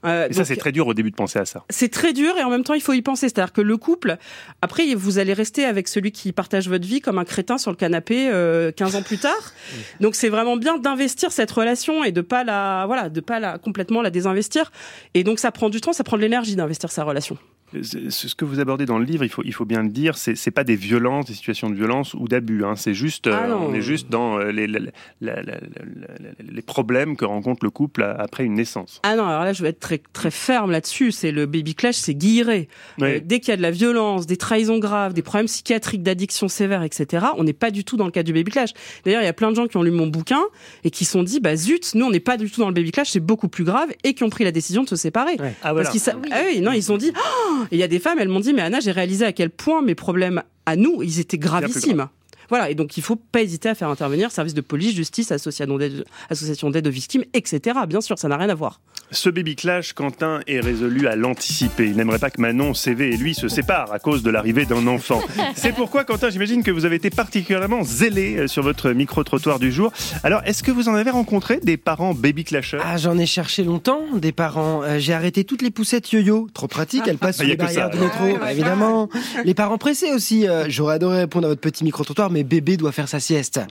[0.05, 1.63] Euh, Et ça, c'est très dur au début de penser à ça.
[1.69, 3.27] c'est très dur et en même temps il faut y penser.
[3.29, 4.17] C'est-à-dire que le couple,
[4.61, 7.77] après vous allez rester avec celui qui partage votre vie comme un crétin sur le
[7.77, 9.33] canapé euh, 15 ans plus tard.
[10.01, 13.57] Donc c'est vraiment bien d'investir cette relation et de pas la voilà de pas la
[13.57, 14.71] complètement la désinvestir.
[15.13, 17.37] Et donc ça prend du temps, ça prend de l'énergie d'investir sa relation.
[17.83, 20.35] Ce que vous abordez dans le livre, il faut, il faut bien le dire, c'est
[20.35, 22.63] c'est pas des violences, des situations de violence ou d'abus.
[22.63, 22.75] hein.
[22.75, 23.67] C'est juste, euh, Ah non.
[23.69, 27.63] on est juste dans euh, les, les, la- la- la- la- les problèmes que rencontre
[27.65, 28.99] le couple après une naissance.
[29.03, 31.11] Ah non, alors là je vais être très très ferme là-dessus.
[31.11, 32.67] C'est le baby clash, c'est guilleré.
[33.01, 36.47] Euh, dès qu'il y a de la violence, des trahisons graves, des problèmes psychiatriques, d'addiction
[36.47, 37.25] sévère, etc.
[37.37, 38.71] On n'est pas du tout dans le cas du baby clash.
[39.05, 40.41] D'ailleurs, il y a plein de gens qui ont lu mon bouquin
[40.83, 42.73] et qui se sont dit, bah zut, nous on n'est pas du tout dans le
[42.73, 45.35] baby clash, c'est beaucoup plus grave, et qui ont pris la décision de se séparer.
[45.63, 45.83] Ah, voilà.
[45.83, 47.87] Parce qu'ils sa- Ah oui, non, ils se sont dit, Oh et il y a
[47.87, 50.75] des femmes, elles m'ont dit, mais Anna, j'ai réalisé à quel point mes problèmes à
[50.75, 52.07] nous, ils étaient gravissimes.
[52.49, 56.69] Voilà, et donc il faut pas hésiter à faire intervenir service de police, justice, association
[56.69, 57.79] d'aide, aux victimes, etc.
[57.87, 58.79] Bien sûr, ça n'a rien à voir.
[59.11, 61.85] Ce baby clash, Quentin est résolu à l'anticiper.
[61.85, 64.87] Il n'aimerait pas que Manon, CV et lui se séparent à cause de l'arrivée d'un
[64.87, 65.21] enfant.
[65.55, 69.71] C'est pourquoi, Quentin, j'imagine que vous avez été particulièrement zélé euh, sur votre micro-trottoir du
[69.71, 69.91] jour.
[70.23, 72.81] Alors, est-ce que vous en avez rencontré des parents baby clasheurs?
[72.83, 74.81] Ah, j'en ai cherché longtemps, des parents.
[74.83, 76.47] Euh, J'ai arrêté toutes les poussettes yo-yo.
[76.53, 78.09] Trop pratique, elles passent Ah, sur les barrières ça, du alors.
[78.25, 79.09] métro, bah, évidemment.
[79.43, 80.47] Les parents pressés aussi.
[80.47, 83.61] euh, J'aurais adoré répondre à votre petit micro-trottoir, mais bébé doit faire sa sieste.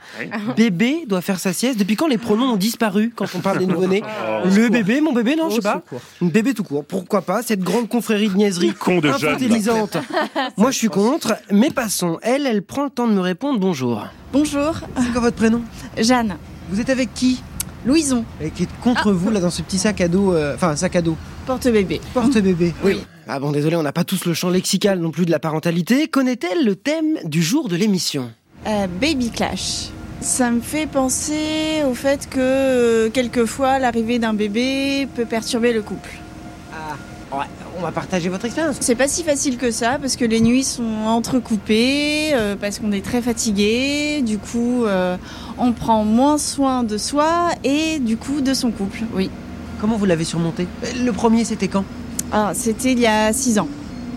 [0.57, 1.79] Bébé doit faire sa sieste.
[1.79, 4.49] Depuis quand les pronoms ont disparu quand on parle des nouveau-nés Oh.
[4.57, 5.83] Le bébé, mon bébé, non, je sais pas.
[6.23, 6.83] Une bébé tout court.
[6.85, 9.99] Pourquoi pas Cette grande confrérie de niaiseries Con de infantilisante.
[10.57, 12.19] Moi, je suis contre, mais passons.
[12.23, 14.07] Elle, elle prend le temps de me répondre bonjour.
[14.33, 14.81] Bonjour.
[14.99, 15.61] C'est quoi votre prénom?
[15.99, 16.37] Jeanne.
[16.71, 17.43] Vous êtes avec qui?
[17.85, 18.25] Louison.
[18.41, 20.33] Et qui est contre vous, là, dans ce petit sac à dos.
[20.33, 21.17] euh, Enfin, sac à dos.
[21.47, 22.01] Porte-bébé.
[22.15, 22.73] Porte-bébé.
[22.83, 22.97] Oui.
[23.29, 26.09] Ah bon, désolé, on n'a pas tous le champ lexical non plus de la parentalité.
[26.09, 28.31] Connaît-elle le thème du jour de l'émission?
[28.67, 29.91] Euh, baby clash.
[30.21, 35.83] Ça me fait penser au fait que euh, quelquefois l'arrivée d'un bébé peut perturber le
[35.83, 36.09] couple.
[36.73, 37.45] Ah, ouais,
[37.77, 38.77] on va partager votre expérience.
[38.81, 42.93] C'est pas si facile que ça parce que les nuits sont entrecoupées, euh, parce qu'on
[42.93, 45.19] est très fatigué, du coup euh,
[45.59, 49.01] on prend moins soin de soi et du coup de son couple.
[49.15, 49.29] Oui.
[49.79, 50.67] Comment vous l'avez surmonté?
[51.05, 51.85] Le premier, c'était quand?
[52.33, 53.69] Ah, c'était il y a six ans.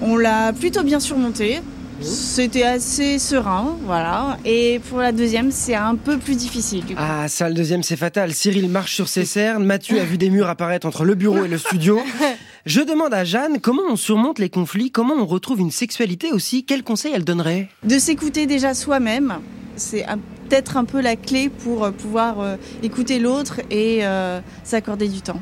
[0.01, 1.61] On l'a plutôt bien surmonté.
[2.01, 4.37] C'était assez serein, voilà.
[4.45, 6.85] Et pour la deuxième, c'est un peu plus difficile.
[6.85, 7.01] Du coup.
[7.03, 8.33] Ah, ça, le deuxième, c'est fatal.
[8.33, 9.63] Cyril marche sur ses cernes.
[9.63, 11.99] Mathieu a vu des murs apparaître entre le bureau et le studio.
[12.65, 16.65] Je demande à Jeanne comment on surmonte les conflits, comment on retrouve une sexualité aussi.
[16.65, 17.69] Quels conseils elle donnerait?
[17.83, 19.35] De s'écouter déjà soi-même,
[19.77, 20.05] c'est
[20.49, 25.21] peut-être un peu la clé pour euh, pouvoir euh, écouter l'autre et euh, s'accorder du
[25.21, 25.39] temps.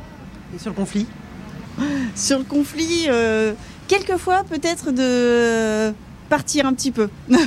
[0.55, 1.07] Et sur le conflit?
[2.15, 3.53] Sur le conflit, euh,
[3.87, 5.93] quelquefois peut-être de
[6.29, 7.09] partir un petit peu.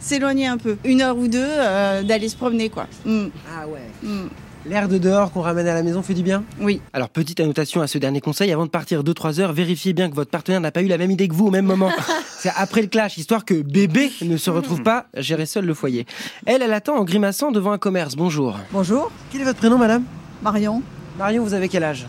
[0.00, 0.76] S'éloigner un peu.
[0.84, 2.86] Une heure ou deux, euh, d'aller se promener, quoi.
[3.04, 3.26] Mm.
[3.52, 3.90] Ah ouais.
[4.02, 4.28] Mm.
[4.68, 6.42] L'air de dehors qu'on ramène à la maison fait du bien?
[6.60, 6.80] Oui.
[6.92, 10.16] Alors, petite annotation à ce dernier conseil, avant de partir 2-3 heures, vérifiez bien que
[10.16, 11.90] votre partenaire n'a pas eu la même idée que vous au même moment.
[12.38, 15.74] C'est après le clash, histoire que bébé ne se retrouve pas à gérer seul le
[15.74, 16.04] foyer.
[16.46, 18.16] Elle, elle attend en grimaçant devant un commerce.
[18.16, 18.58] Bonjour.
[18.72, 19.12] Bonjour.
[19.30, 20.02] Quel est votre prénom, madame?
[20.42, 20.82] Marion.
[21.16, 22.06] Marion, vous avez quel âge?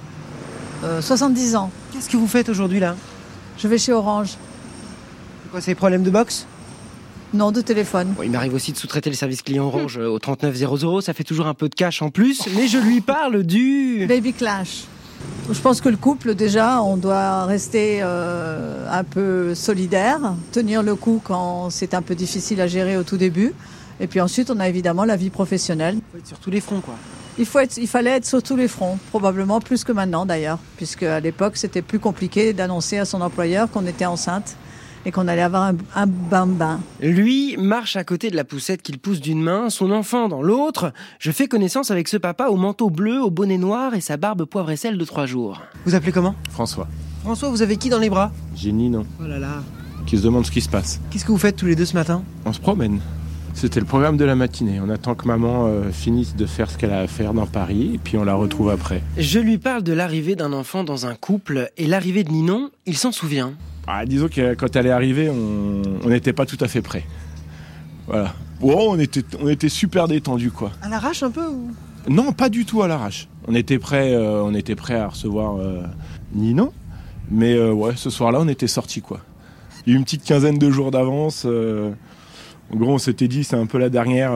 [0.83, 1.71] Euh, 70 ans.
[1.93, 2.95] Qu'est-ce que vous faites aujourd'hui là?
[3.59, 4.35] Je vais chez Orange.
[5.47, 6.45] C'est quoi, c'est des problèmes de boxe
[7.33, 8.09] Non, de téléphone.
[8.17, 11.23] Bon, il m'arrive aussi de sous-traiter le service client Orange euh, au 3900, ça fait
[11.23, 14.05] toujours un peu de cash en plus, mais je lui parle du...
[14.09, 14.83] Baby clash.
[15.49, 20.19] Je pense que le couple, déjà, on doit rester euh, un peu solidaire,
[20.51, 23.53] tenir le coup quand c'est un peu difficile à gérer au tout début.
[24.01, 25.95] Et puis ensuite, on a évidemment la vie professionnelle.
[26.11, 26.95] Faut être sur tous les fronts, quoi.
[27.39, 30.59] Il, faut être, il fallait être sur tous les fronts, probablement plus que maintenant d'ailleurs,
[30.75, 34.57] puisque à l'époque, c'était plus compliqué d'annoncer à son employeur qu'on était enceinte
[35.05, 36.79] et qu'on allait avoir un, un bain-bain.
[37.01, 40.91] Lui marche à côté de la poussette qu'il pousse d'une main, son enfant dans l'autre.
[41.19, 44.45] Je fais connaissance avec ce papa au manteau bleu, au bonnet noir et sa barbe
[44.45, 45.61] poivre et sel de trois jours.
[45.85, 46.35] Vous appelez comment?
[46.51, 46.87] François.
[47.23, 48.31] François, vous avez qui dans les bras?
[48.55, 49.63] J'ai Ninon Oh là là.
[50.05, 50.99] qui se demande ce qui se passe.
[51.11, 52.23] Qu'est-ce que vous faites tous les deux ce matin?
[52.45, 52.99] On se promène.
[53.53, 54.79] C'était le programme de la matinée.
[54.79, 57.91] On attend que maman euh, finisse de faire ce qu'elle a à faire dans Paris
[57.95, 59.01] et puis on la retrouve après.
[59.17, 62.95] Je lui parle de l'arrivée d'un enfant dans un couple et l'arrivée de Ninon, il
[62.95, 63.53] s'en souvient.
[63.87, 67.05] Ah, disons que quand elle est arrivée, on n'était pas tout à fait prêt.
[68.05, 68.33] Voilà.
[68.61, 70.71] Oh, on était, on était super détendus quoi.
[70.81, 71.71] À l'arrache un peu ou?
[72.09, 73.27] Non, pas du tout à l'arrache.
[73.47, 75.83] On était prêt, euh, on était prêt à recevoir euh,
[76.33, 76.73] Ninon,
[77.29, 79.21] mais euh, ouais, ce soir-là, on était sortis quoi.
[79.85, 81.43] Il y a eu une petite quinzaine de jours d'avance.
[81.45, 81.91] euh,
[82.73, 84.31] en gros, on s'était dit c'est un peu la dernière.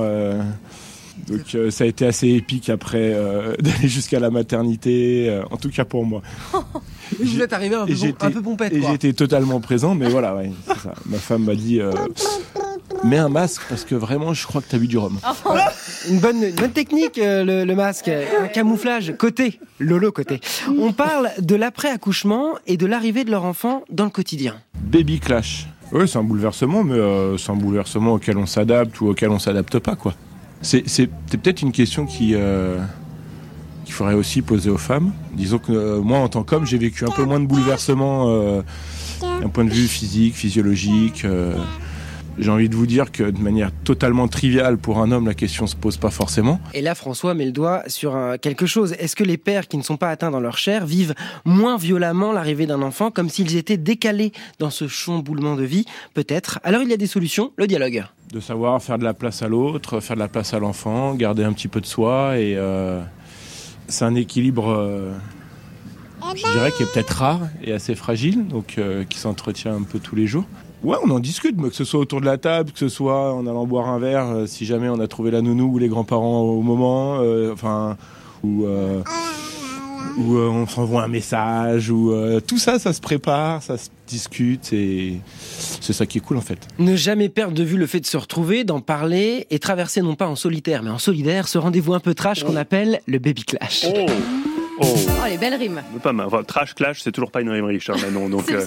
[1.27, 5.57] Donc euh, ça a été assez épique après euh, d'aller jusqu'à la maternité, euh, en
[5.57, 6.21] tout cas pour moi.
[7.19, 9.59] Et vous êtes arrivé un peu, Et bon- j'étais- un peu pompette Et j'étais totalement
[9.59, 10.93] présent, mais voilà, ouais, c'est ça.
[11.05, 11.91] Ma femme m'a dit euh,
[13.03, 15.17] mets un masque parce que vraiment, je crois que t'as bu du rhum.
[16.09, 18.07] Une bonne, une bonne technique, euh, le, le masque.
[18.09, 19.59] Un camouflage côté.
[19.79, 20.39] Lolo côté.
[20.79, 24.55] On parle de l'après-accouchement et de l'arrivée de leur enfant dans le quotidien.
[24.81, 25.67] Baby clash.
[25.91, 29.37] Oui, c'est un bouleversement, mais euh, c'est un bouleversement auquel on s'adapte ou auquel on
[29.39, 30.15] s'adapte pas, quoi.
[30.61, 32.77] C'est peut-être une question qui euh,
[33.85, 35.11] qu'il faudrait aussi poser aux femmes.
[35.33, 38.61] Disons que euh, moi, en tant qu'homme, j'ai vécu un peu moins de bouleversements euh,
[39.21, 41.25] d'un point de vue physique, physiologique.
[42.37, 45.67] J'ai envie de vous dire que de manière totalement triviale pour un homme, la question
[45.67, 46.59] se pose pas forcément.
[46.73, 48.93] Et là, François met le doigt sur euh, quelque chose.
[48.93, 51.13] Est-ce que les pères qui ne sont pas atteints dans leur chair vivent
[51.45, 55.85] moins violemment l'arrivée d'un enfant, comme s'ils étaient décalés dans ce chamboulement de vie?
[56.13, 56.59] Peut-être.
[56.63, 58.03] Alors il y a des solutions, le dialogue.
[58.31, 61.43] de savoir faire de la place à l'autre, faire de la place à l'enfant, garder
[61.43, 62.37] un petit peu de soi.
[62.37, 63.01] Et euh,
[63.87, 65.11] c'est un équilibre, euh,
[66.35, 69.99] je dirais, qui est peut-être rare et assez fragile, donc euh, qui s'entretient un peu
[69.99, 70.45] tous les jours.
[70.83, 73.33] Ouais, on en discute, mais que ce soit autour de la table, que ce soit
[73.33, 75.87] en allant boire un verre, euh, si jamais on a trouvé la nounou ou les
[75.87, 77.97] grands-parents au moment, euh, enfin,
[78.43, 79.03] ou, euh,
[80.17, 83.89] ou euh, on s'envoie un message, ou euh, tout ça, ça se prépare, ça se
[84.07, 86.67] discute, et c'est ça qui est cool en fait.
[86.79, 90.15] Ne jamais perdre de vue le fait de se retrouver, d'en parler et traverser non
[90.15, 93.43] pas en solitaire mais en solidaire ce rendez-vous un peu trash qu'on appelle le baby
[93.43, 93.85] clash.
[93.87, 94.05] Oh
[94.79, 95.81] Oh Oh, les belles rimes.
[96.01, 96.25] Pas mal.
[96.27, 98.27] Enfin, trash clash, c'est toujours pas une rime riche, hein, Manon.
[98.29, 98.65] Donc, pardon.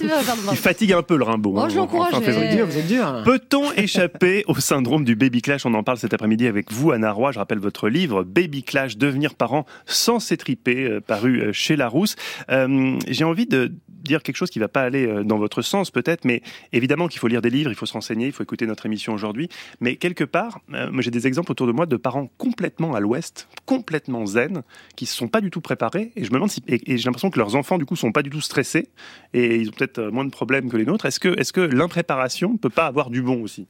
[0.51, 1.53] il fatigue un peu le Rimbaud.
[1.55, 2.61] Oh, hein, je l'encourage, en fin mais- février.
[2.61, 3.05] Vous êtes dur.
[3.05, 3.23] hein.
[3.25, 5.65] Peut-on échapper au syndrome du baby clash?
[5.65, 7.31] On en parle cet après-midi avec vous, Anna Roy.
[7.33, 12.15] Je rappelle votre livre Baby Clash, devenir parent sans s'étriper, euh, paru euh, chez Larousse.
[12.49, 13.73] Euh, J'ai envie de
[14.05, 16.41] dire quelque chose qui va pas aller euh, dans votre sens peut-être, mais
[16.71, 19.13] évidemment qu'il faut lire des livres, il faut se renseigner, il faut écouter notre émission
[19.13, 19.49] aujourd'hui.
[19.81, 23.47] Mais quelque part, euh, j'ai des exemples autour de moi de parents complètement à l'ouest,
[23.65, 24.63] complètement zen,
[24.95, 26.11] qui se sont pas du tout préparés.
[26.15, 28.11] Et je me demande si, et, et j'ai l'impression que leurs enfants du coup sont
[28.11, 28.87] pas du tout stressés
[29.33, 31.05] et ils ont peut-être euh, moins de problèmes que les nôtres.
[31.05, 33.67] Est-ce que, est-ce que l'impréparation peut pas avoir du bon aussi?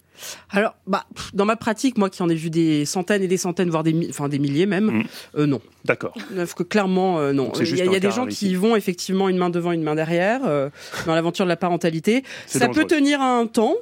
[0.49, 3.69] Alors, bah, dans ma pratique, moi qui en ai vu des centaines et des centaines,
[3.69, 5.03] voire des, enfin, des milliers même,
[5.35, 5.61] euh, non.
[5.83, 6.13] D'accord.
[6.69, 7.51] Clairement, euh, non.
[7.59, 8.55] Il y a, y des gens qui ici.
[8.55, 10.69] vont effectivement une main devant, une main derrière euh,
[11.05, 12.23] dans l'aventure de la parentalité.
[12.47, 12.81] Ça dangereux.
[12.81, 13.75] peut tenir un temps.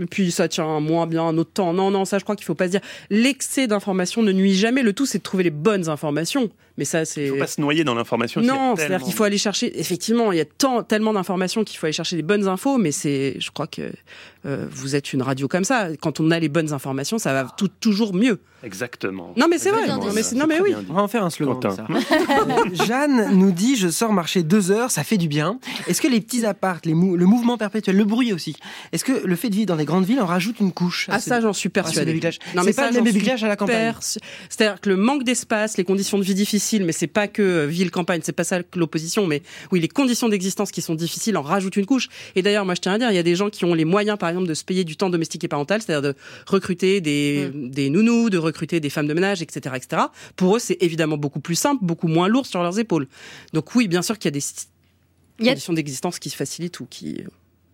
[0.00, 1.72] Et puis ça tient moins bien un autre temps.
[1.72, 2.80] Non, non, ça je crois qu'il faut pas se dire.
[3.10, 4.82] L'excès d'informations ne nuit jamais.
[4.82, 6.50] Le tout c'est de trouver les bonnes informations.
[6.76, 7.24] Mais ça c'est.
[7.24, 8.40] Il faut pas se noyer dans l'information.
[8.40, 9.78] Non, c'est-à-dire tellement- qu'il faut aller chercher.
[9.80, 12.92] Effectivement, il y a tant, tellement d'informations qu'il faut aller chercher les bonnes infos, mais
[12.92, 13.82] c'est, je crois que
[14.46, 15.88] euh, vous êtes une radio comme ça.
[16.00, 18.38] Quand on a les bonnes informations, ça va tout- toujours mieux.
[18.62, 19.32] Exactement.
[19.36, 19.86] Non, mais c'est vrai.
[19.88, 20.74] Non, mais non, oui.
[20.88, 21.60] On va en faire un slogan.
[21.74, 21.86] Ça.
[21.90, 25.58] Euh, Jeanne nous dit je sors marcher deux heures, ça fait du bien.
[25.88, 28.56] Est-ce que les petits apparts, les mou- le mouvement perpétuel, le bruit aussi,
[28.92, 31.20] est-ce que le fait de vivre dans des grandes villes en rajoute une couche Ah
[31.20, 32.14] ça j'en suis à persuadée.
[32.14, 33.94] Non C'est mais pas ça le même à la campagne.
[34.48, 37.66] C'est-à-dire que le manque d'espace, les conditions de vie difficiles, mais c'est pas que euh,
[37.66, 41.36] ville campagne, c'est pas ça que l'opposition, mais oui les conditions d'existence qui sont difficiles
[41.36, 42.08] en rajoutent une couche.
[42.34, 43.84] Et d'ailleurs moi je tiens à dire, il y a des gens qui ont les
[43.84, 47.50] moyens par exemple de se payer du temps domestique et parental, c'est-à-dire de recruter des,
[47.54, 47.70] Mm.
[47.70, 50.02] des nounous, de recruter des femmes de ménage, etc., etc.
[50.36, 53.06] Pour eux c'est évidemment beaucoup plus simple, beaucoup moins lourd sur leurs épaules.
[53.52, 54.44] Donc oui bien sûr qu'il y a des
[55.40, 57.22] Il y a- conditions d'existence qui se facilitent ou qui.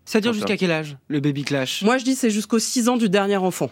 [0.05, 1.81] Ça dure jusqu'à quel âge le baby clash?
[1.81, 3.71] Moi je dis c'est jusqu'aux 6 ans du dernier enfant.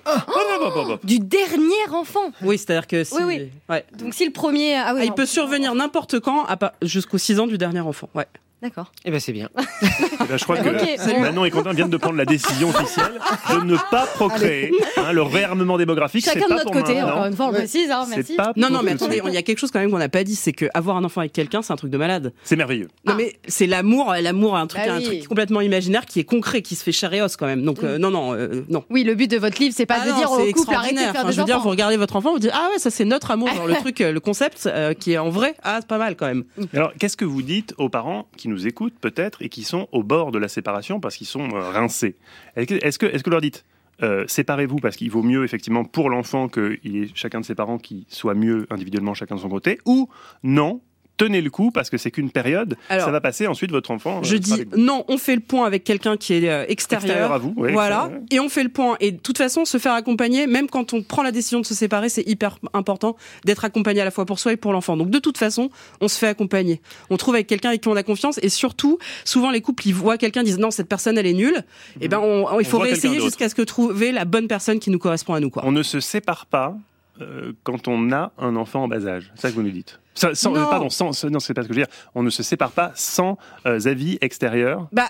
[1.04, 2.32] Du dernier enfant?
[2.42, 3.16] Oui, c'est-à-dire que si...
[3.16, 3.50] Oui, oui.
[3.70, 3.86] Ouais.
[3.98, 4.76] Donc si le premier.
[4.76, 5.02] Ah oui.
[5.02, 5.16] Ah, il non.
[5.16, 6.48] peut survenir n'importe quand
[6.82, 8.10] jusqu'aux 6 ans du dernier enfant.
[8.16, 8.26] Ouais.
[8.64, 8.92] D'accord.
[9.04, 9.50] Eh ben c'est bien.
[9.58, 11.20] Eh ben, je crois que Ok, bon.
[11.22, 13.12] Manon et Quentin viennent de prendre la décision officielle
[13.52, 14.72] de ne pas procréer.
[14.98, 17.12] Hein, le réarmement démographique, c'est Chacun de pas notre pour côté, maintenant.
[17.12, 18.36] encore une fois, on précise, hein, merci.
[18.38, 20.24] pas Non, non, mais attendez, il y a quelque chose quand même qu'on n'a pas
[20.24, 22.32] dit, c'est que avoir un enfant avec quelqu'un, c'est un truc de malade.
[22.46, 22.88] C'est merveilleux.
[23.06, 25.04] Non, mais c'est l'amour, l'amour, un truc, Bah un oui.
[25.04, 27.64] truc complètement imaginaire qui est concret, qui se fait chair et os quand même.
[27.64, 28.86] Donc, euh, non, non, euh, non.
[28.90, 30.54] Oui, le but de votre livre, c'est pas Ah de non, dire au couple arrêtez
[30.54, 31.12] de extraordinaire.
[31.12, 32.90] faire Enfin, des je veux dire, vous regardez votre enfant, vous dites ah ouais, ça
[32.90, 35.80] c'est notre amour, genre le truc, euh, le concept euh, qui est en vrai, ah
[35.82, 36.46] c'est pas mal quand même.
[36.74, 40.04] Alors, qu'est-ce que vous dites aux parents qui nous écoutent peut-être et qui sont au
[40.04, 42.16] bord de la séparation parce qu'ils sont euh, rincés.
[42.56, 43.66] Est-ce que, est-ce que, que leur dites
[44.02, 48.08] euh, séparez-vous parce qu'il vaut mieux effectivement pour l'enfant ait chacun de ses parents qui
[48.10, 50.10] soit mieux individuellement chacun de son côté ou
[50.42, 50.82] non
[51.18, 54.20] tenez le coup parce que c'est qu'une période Alors, ça va passer ensuite votre enfant
[54.20, 57.04] euh, Je dis non, on fait le point avec quelqu'un qui est euh, extérieur.
[57.06, 58.04] Extérieur à vous, voilà.
[58.06, 58.22] extérieur.
[58.32, 58.98] Et on fait le point.
[59.00, 61.74] Et de toute façon, se faire accompagner, même quand on prend la décision de se
[61.74, 64.98] séparer, c'est hyper important d'être accompagné à la fois pour soi et pour l'enfant.
[64.98, 65.70] Donc de toute façon,
[66.02, 66.82] on se fait accompagner.
[67.10, 68.40] On trouve avec quelqu'un avec qui on a confiance.
[68.42, 71.64] Et surtout, souvent les couples, ils voient quelqu'un, disent non, cette personne, elle est nulle.
[72.02, 74.48] Et ben, on, on- il On faut quelqu'un réessayer jusqu'à ce que trouver la bonne
[74.48, 75.50] personne qui nous correspond à nous.
[75.50, 75.64] Quoi.
[75.66, 76.76] on ne se sépare pas
[77.22, 80.00] euh, quand on a un enfant en bas âge c'est ça que vous nous dites
[80.16, 80.68] Ça- sans, Non.
[80.70, 82.92] pardon sans, non c'est pas ce que je veux dire on ne se sépare pas
[82.96, 85.08] sans euh, avis extérieurs Bah.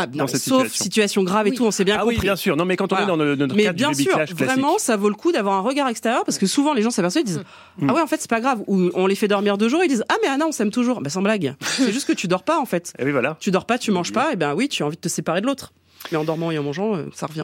[0.00, 0.84] Ah, non, Dans cette sauf situation.
[0.84, 2.14] situation, grave et tout, on s'est bien ah compris.
[2.14, 3.02] oui bien sûr non mais quand on Voilà.
[3.04, 5.32] est dans le, notre Mais cadre bien du sûr, classique vraiment, ça vaut le coup
[5.32, 7.42] d'avoir un regard extérieur parce que souvent les gens s'aperçoivent, ils disent
[7.78, 7.90] Mm.
[7.90, 8.62] Ah ouais, en fait, c'est pas grave.
[8.68, 11.00] Ou on les fait dormir deux jours, ils disent Ah, mais Anna, on s'aime toujours.
[11.00, 11.54] Bah, sans blague.
[11.60, 12.92] c'est juste que tu dors pas en fait.
[13.00, 14.96] Et oui voilà Tu dors pas, tu manges pas, et ben oui, tu as envie
[14.96, 15.72] de te séparer de l'autre.
[16.12, 17.42] Mais en dormant et en mangeant, euh, ça revient.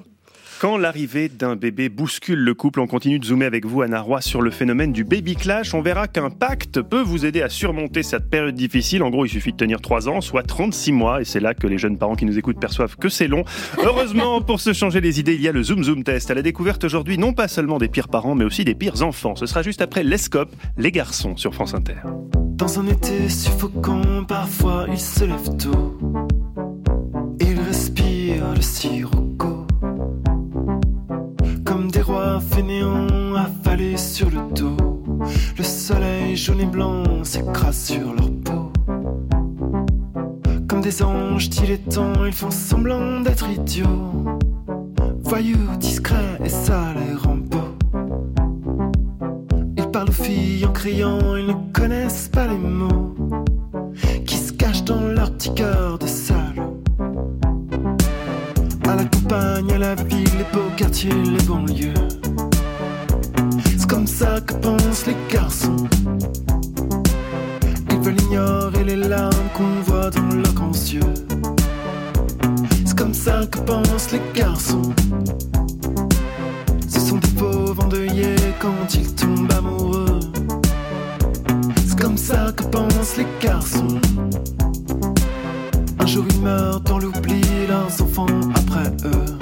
[0.60, 4.20] Quand l'arrivée d'un bébé bouscule le couple, on continue de zoomer avec vous, Anna Roy,
[4.20, 5.74] sur le phénomène du baby clash.
[5.74, 9.02] On verra qu'un pacte peut vous aider à surmonter cette période difficile.
[9.02, 11.66] En gros, il suffit de tenir 3 ans, soit 36 mois, et c'est là que
[11.66, 13.44] les jeunes parents qui nous écoutent perçoivent que c'est long.
[13.82, 16.30] Heureusement, pour se changer les idées, il y a le Zoom Zoom Test.
[16.30, 19.36] À la découverte aujourd'hui, non pas seulement des pires parents, mais aussi des pires enfants.
[19.36, 22.00] Ce sera juste après l'ESCOP, les garçons sur France Inter.
[22.34, 25.98] Dans un été suffocant, parfois il se lève tôt.
[27.40, 29.23] Il respire le sirocco.
[32.36, 34.76] Affalés sur le dos.
[35.56, 38.72] Le soleil jaune et blanc s'écrase sur leur peau.
[40.68, 44.38] Comme des anges dilettants, ils font semblant d'être idiots.
[45.22, 47.14] Voyous, discrets et ça les.
[49.76, 53.14] Ils parlent aux filles en criant, ils ne connaissent pas les mots
[54.26, 56.82] qui se cachent dans leur petit cœur de salaud.
[58.88, 62.23] À la campagne, à la ville, les beaux quartiers, les banlieues.
[64.24, 65.76] C'est comme ça que pensent les garçons.
[67.90, 71.14] Ils veulent ignorer les larmes qu'on voit dans leurs grands yeux.
[72.86, 74.94] C'est comme ça que pensent les garçons.
[76.88, 80.20] Ce sont des pauvres endeuillés quand ils tombent amoureux.
[81.86, 84.00] C'est comme ça que pensent les garçons.
[85.98, 89.38] Un jour ils meurent dans l'oubli, leurs enfants après eux.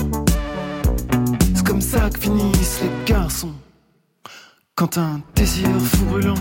[1.55, 3.53] C'est comme ça que finissent les garçons.
[4.75, 6.35] Quand un désir fou brûlant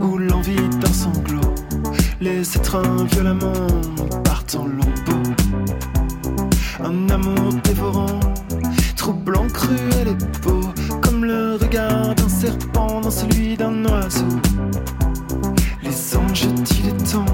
[0.00, 1.54] ou l'envie d'un sanglot
[2.20, 3.52] les étreint violemment
[4.24, 5.30] partent en lambeaux.
[6.82, 8.18] Un amour dévorant,
[8.96, 10.62] troublant, cruel et beau,
[11.00, 14.26] comme le regard d'un serpent dans celui d'un oiseau.
[15.84, 17.24] Les anges dilettants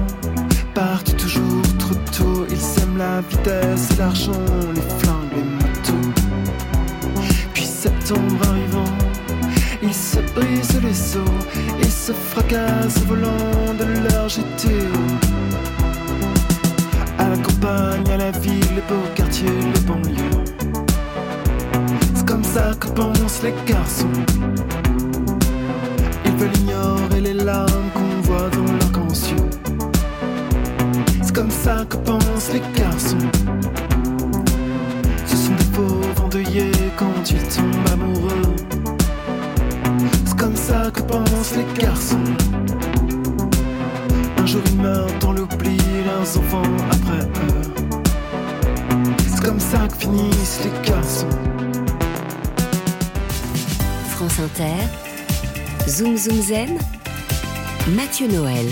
[0.75, 2.45] partent toujours trop tôt.
[2.51, 4.31] Ils aiment la vitesse l'argent,
[4.75, 6.11] les flingues, les motos.
[7.53, 8.94] Puis septembre arrivant,
[9.87, 14.99] ils se brisent les os et se fracassent volant de leur GTO.
[17.19, 20.43] À la campagne, à la ville, les beaux quartiers, les banlieues.
[22.15, 24.07] C'est comme ça que pensent les garçons.
[26.25, 29.49] Ils veulent ignorer les larmes qu'on voit dans grands yeux.
[31.21, 33.29] C'est comme ça que pensent les garçons.
[35.25, 38.74] Ce sont des pauvres endeuillés quand ils tombent amoureux.
[40.45, 42.19] Comme ça que pensent les garçons.
[44.37, 47.73] Un jour ils meurent dans l'oubli, leurs enfants après eux.
[49.27, 51.25] C'est comme ça que finissent les garçons.
[54.11, 54.83] France Inter,
[55.89, 56.77] Zoom Zoom Zen,
[57.95, 58.67] Mathieu Noël.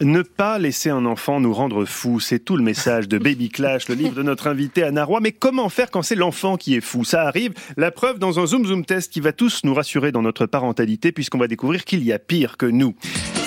[0.00, 3.88] Ne pas laisser un enfant nous rendre fous, c'est tout le message de Baby Clash,
[3.88, 5.20] le livre de notre invité Anna Roy.
[5.20, 7.04] Mais comment faire quand c'est l'enfant qui est fou?
[7.04, 10.22] Ça arrive, la preuve dans un Zoom Zoom test qui va tous nous rassurer dans
[10.22, 12.96] notre parentalité puisqu'on va découvrir qu'il y a pire que nous.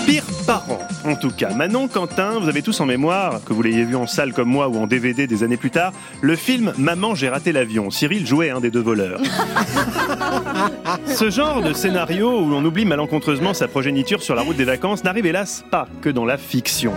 [0.08, 1.50] Pire parent, en tout cas.
[1.54, 4.70] Manon, Quentin, vous avez tous en mémoire, que vous l'ayez vu en salle comme moi
[4.70, 5.92] ou en DVD des années plus tard,
[6.22, 7.92] le film Maman, j'ai raté l'avion.
[7.92, 9.20] Cyril jouait un des deux voleurs.
[11.08, 15.04] Ce genre de scénario où l'on oublie malencontreusement sa progéniture sur la route des vacances
[15.04, 16.94] n'arrive hélas pas que dans la fiction.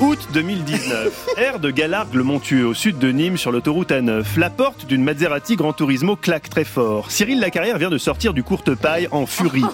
[0.00, 4.24] Août 2019, aire de Galargue-le-Montueux, au sud de Nîmes, sur l'autoroute A9.
[4.36, 7.10] La porte d'une Maserati Grand Turismo claque très fort.
[7.10, 9.64] Cyril Lacarrière vient de sortir du courte paille en furie.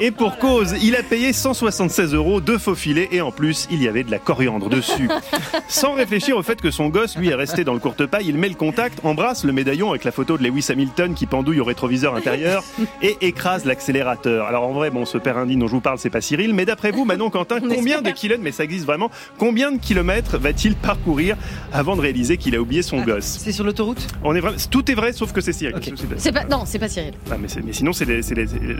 [0.00, 3.82] Et pour cause, il a payé 176 euros, deux faux filets et en plus, il
[3.82, 5.08] y avait de la coriandre dessus.
[5.68, 8.36] Sans réfléchir au fait que son gosse, lui, est resté dans le courte paille, il
[8.36, 11.64] met le contact, embrasse le médaillon avec la photo de Lewis Hamilton qui pendouille au
[11.64, 12.64] rétroviseur intérieur
[13.02, 14.46] et écrase l'accélérateur.
[14.46, 16.64] Alors en vrai, bon, ce père indigne dont je vous parle, c'est pas Cyril, mais
[16.64, 20.74] d'après vous, Manon Quentin, combien de kilomètres, mais ça existe vraiment, combien de kilomètres va-t-il
[20.76, 21.36] parcourir
[21.72, 23.38] avant de réaliser qu'il a oublié son gosse?
[23.42, 24.06] C'est sur l'autoroute?
[24.22, 25.76] On est vrai, tout est vrai sauf que c'est Cyril.
[26.16, 27.12] C'est pas, non, c'est pas Cyril.
[27.30, 28.06] Ah, mais, sinon, c'est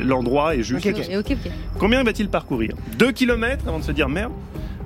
[0.04, 0.86] l'endroit est juste.
[0.86, 1.52] Ok, ok, ok.
[1.78, 2.74] Combien va-t-il parcourir?
[2.98, 4.32] 2 km avant de se dire merde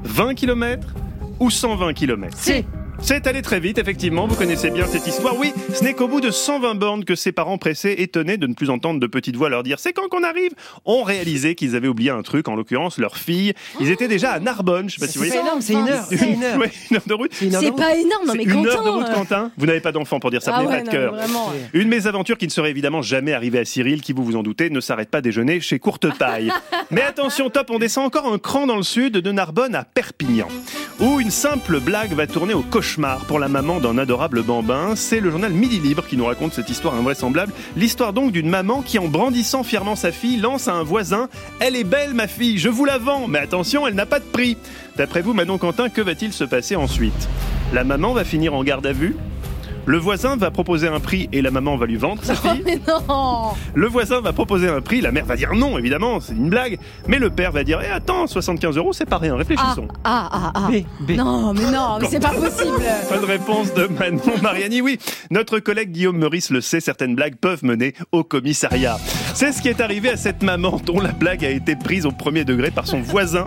[0.04, 0.86] 20 km
[1.40, 2.28] ou 120 km.
[3.00, 5.34] C'est allé très vite, effectivement, vous connaissez bien cette histoire.
[5.38, 8.54] Oui, ce n'est qu'au bout de 120 bornes que ses parents pressés, étonnés de ne
[8.54, 10.50] plus entendre de petites voix leur dire c'est quand qu'on arrive,
[10.84, 13.54] ont réalisé qu'ils avaient oublié un truc, en l'occurrence leur fille.
[13.80, 15.42] Ils étaient déjà à Narbonne, je sais pas si vous C'est voyez.
[15.42, 16.04] énorme, c'est une heure.
[16.08, 16.58] C'est une heure.
[16.58, 17.30] Ouais, une heure de route.
[17.32, 18.68] C'est pas énorme, non C'est mais une Quentin.
[18.68, 19.50] heure de route, euh, Quentin.
[19.56, 21.14] Vous n'avez pas d'enfant pour dire ça, Ah vous n'avez ouais, pas de cœur.
[21.72, 24.70] Une mésaventure qui ne serait évidemment jamais arrivée à Cyril, qui, vous vous en doutez,
[24.70, 26.50] ne s'arrête pas déjeuner chez Courte Paille.
[26.90, 30.48] Mais attention, top, on descend encore un cran dans le sud, de Narbonne à Perpignan,
[31.00, 32.62] où une simple blague va tourner au
[33.26, 34.96] pour la maman d'un adorable bambin.
[34.96, 37.52] C'est le journal Midi Libre qui nous raconte cette histoire invraisemblable.
[37.76, 41.28] L'histoire donc d'une maman qui, en brandissant fièrement sa fille, lance à un voisin
[41.60, 44.24] Elle est belle, ma fille, je vous la vends, mais attention, elle n'a pas de
[44.24, 44.56] prix.
[44.96, 47.28] D'après vous, Manon Quentin, que va-t-il se passer ensuite?
[47.72, 49.16] La maman va finir en garde à vue?
[49.88, 52.62] Le voisin va proposer un prix et la maman va lui vendre sa fille.
[52.64, 56.34] Mais non Le voisin va proposer un prix, la mère va dire non, évidemment, c'est
[56.34, 56.78] une blague.
[57.06, 59.88] Mais le père va dire, eh, attends, 75 euros, c'est pas rien, Ah, réfléchissons.
[60.04, 60.68] ah, ah, ah.
[60.70, 61.16] B, B.
[61.16, 62.76] Non, mais non, mais c'est pas possible.
[63.08, 64.82] Pas de réponse de Manon Mariani.
[64.82, 64.98] Oui,
[65.30, 68.98] notre collègue Guillaume Meurice le sait, certaines blagues peuvent mener au commissariat.
[69.34, 72.10] C'est ce qui est arrivé à cette maman dont la blague a été prise au
[72.10, 73.46] premier degré par son voisin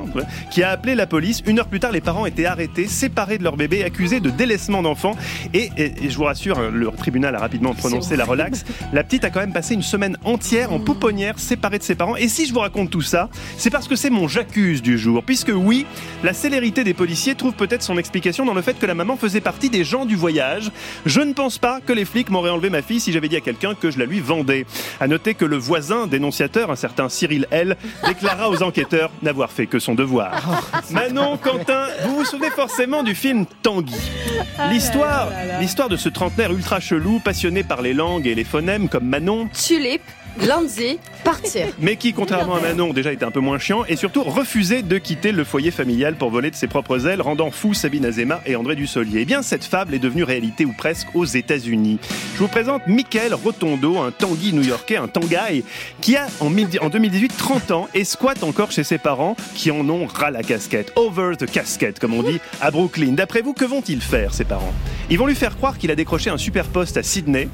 [0.50, 1.44] qui a appelé la police.
[1.46, 4.82] Une heure plus tard, les parents étaient arrêtés, séparés de leur bébé, accusés de délaissement
[4.82, 5.18] d'enfant.
[5.54, 8.64] Et, et- je vous rassure, hein, le tribunal a rapidement prononcé la relaxe.
[8.94, 12.16] La petite a quand même passé une semaine entière en pouponnière, séparée de ses parents.
[12.16, 15.24] Et si je vous raconte tout ça, c'est parce que c'est mon j'accuse du jour.
[15.24, 15.86] Puisque oui,
[16.24, 19.42] la célérité des policiers trouve peut-être son explication dans le fait que la maman faisait
[19.42, 20.72] partie des gens du voyage.
[21.06, 23.42] Je ne pense pas que les flics m'auraient enlevé ma fille si j'avais dit à
[23.42, 24.66] quelqu'un que je la lui vendais.
[25.06, 27.76] Noter que le voisin voisin dénonciateur, un certain Cyril L,
[28.06, 30.32] déclara aux enquêteurs n'avoir fait que son devoir.
[30.92, 33.96] Manon, Quentin, vous vous souvenez forcément du film Tanguy.
[34.70, 35.30] L'histoire,
[35.60, 39.50] l'histoire de ce trentenaire ultra chelou, passionné par les langues et les phonèmes comme Manon,
[39.54, 40.04] Tulipe,
[40.40, 41.68] Lanzi, partir.
[41.80, 44.98] mais qui, contrairement à Manon, déjà était un peu moins chiant et surtout refusait de
[44.98, 48.56] quitter le foyer familial pour voler de ses propres ailes, rendant fou Sabine Azema et
[48.56, 49.22] André Dussolier.
[49.22, 52.00] Eh bien, cette fable est devenue réalité ou presque aux États-Unis.
[52.36, 55.64] Je vous présente Michael Rotondo, un tanguy new-yorkais, un tanguy,
[56.00, 60.06] qui a en 2018 30 ans et squatte encore chez ses parents qui en ont
[60.06, 60.94] ras la casquette.
[60.96, 63.14] Over the casquette, comme on dit à Brooklyn.
[63.14, 64.74] D'après vous, que vont-ils faire, ses parents?
[65.10, 67.50] Ils vont lui faire croire qu'il a décroché un super poste à Sydney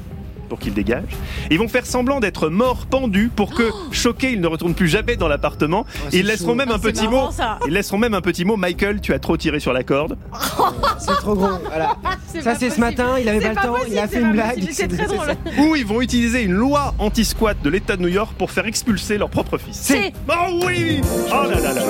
[0.48, 1.04] pour qu'il dégage.
[1.50, 5.16] Ils vont faire semblant d'être mort pendu pour que, choqué, il ne retourne plus jamais
[5.16, 5.86] dans l'appartement.
[6.12, 7.30] ils laisseront même un Oh, c'est petit marrant, mot.
[7.32, 7.58] ça.
[7.66, 8.56] Ils laisseront même un petit mot.
[8.56, 10.16] Michael, tu as trop tiré sur la corde.
[10.98, 11.48] C'est trop gros.
[11.66, 11.96] Voilà.
[12.42, 14.62] Ça, c'est ce matin, il avait pas le temps, il a fait une blague.
[14.70, 15.34] C'est très drôle.
[15.60, 19.16] Ou ils vont utiliser une loi anti-squat de l'État de New York pour faire expulser
[19.18, 19.76] leur propre fils.
[19.76, 20.12] C'est.
[20.28, 21.00] Oh oui
[21.32, 21.82] Oh là là là.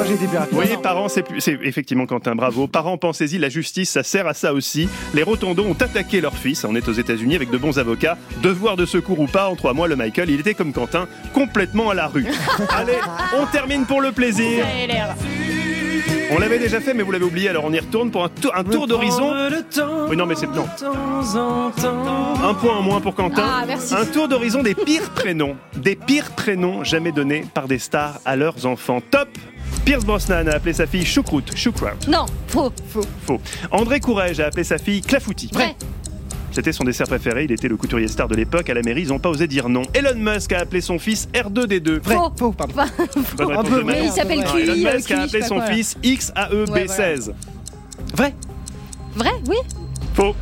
[0.50, 2.66] Vous voyez, parents, c'est plus- c'est effectivement Quentin, bravo.
[2.68, 4.88] Parents, pensez-y, la justice, ça sert à ça aussi.
[5.12, 8.16] Les Rotondos ont attaqué leur fils, on est aux États-Unis avec de bons avocats.
[8.48, 11.90] Devoir de secours ou pas, en trois mois, le Michael, il était comme Quentin, complètement
[11.90, 12.24] à la rue.
[12.70, 12.94] Allez,
[13.38, 14.64] on termine pour le plaisir.
[16.30, 18.56] On l'avait déjà fait, mais vous l'avez oublié, alors on y retourne pour un, tour-
[18.56, 19.34] un tour d'horizon.
[20.08, 20.64] Oui, non, mais c'est non.
[22.42, 23.44] Un point en moins pour Quentin.
[23.46, 23.94] Ah, merci.
[23.94, 25.54] Un tour d'horizon des pires prénoms.
[25.76, 29.02] Des pires prénoms jamais donnés par des stars à leurs enfants.
[29.10, 29.28] Top
[29.84, 32.08] Pierce Brosnan a appelé sa fille Choucroute, Choucroute.
[32.08, 32.72] Non, faux.
[32.88, 33.04] Faux.
[33.26, 33.40] Faux.
[33.70, 35.50] André Courrèges a appelé sa fille Clafouti.
[35.52, 35.76] Vrai.
[36.58, 38.68] C'était son dessert préféré, il était le couturier star de l'époque.
[38.68, 39.82] À la mairie, ils n'ont pas osé dire non.
[39.94, 42.00] Elon Musk a appelé son fils R2D2.
[42.00, 42.32] Vrai, Faux.
[42.36, 42.74] faux, pardon.
[43.36, 43.84] Bonne réponse Un peu.
[43.84, 47.30] Mais il s'appelle QI, Elon Musk a appelé son fils XAEB16.
[48.12, 48.34] Vrai.
[49.14, 49.54] Vrai, oui.
[50.14, 50.34] Faux.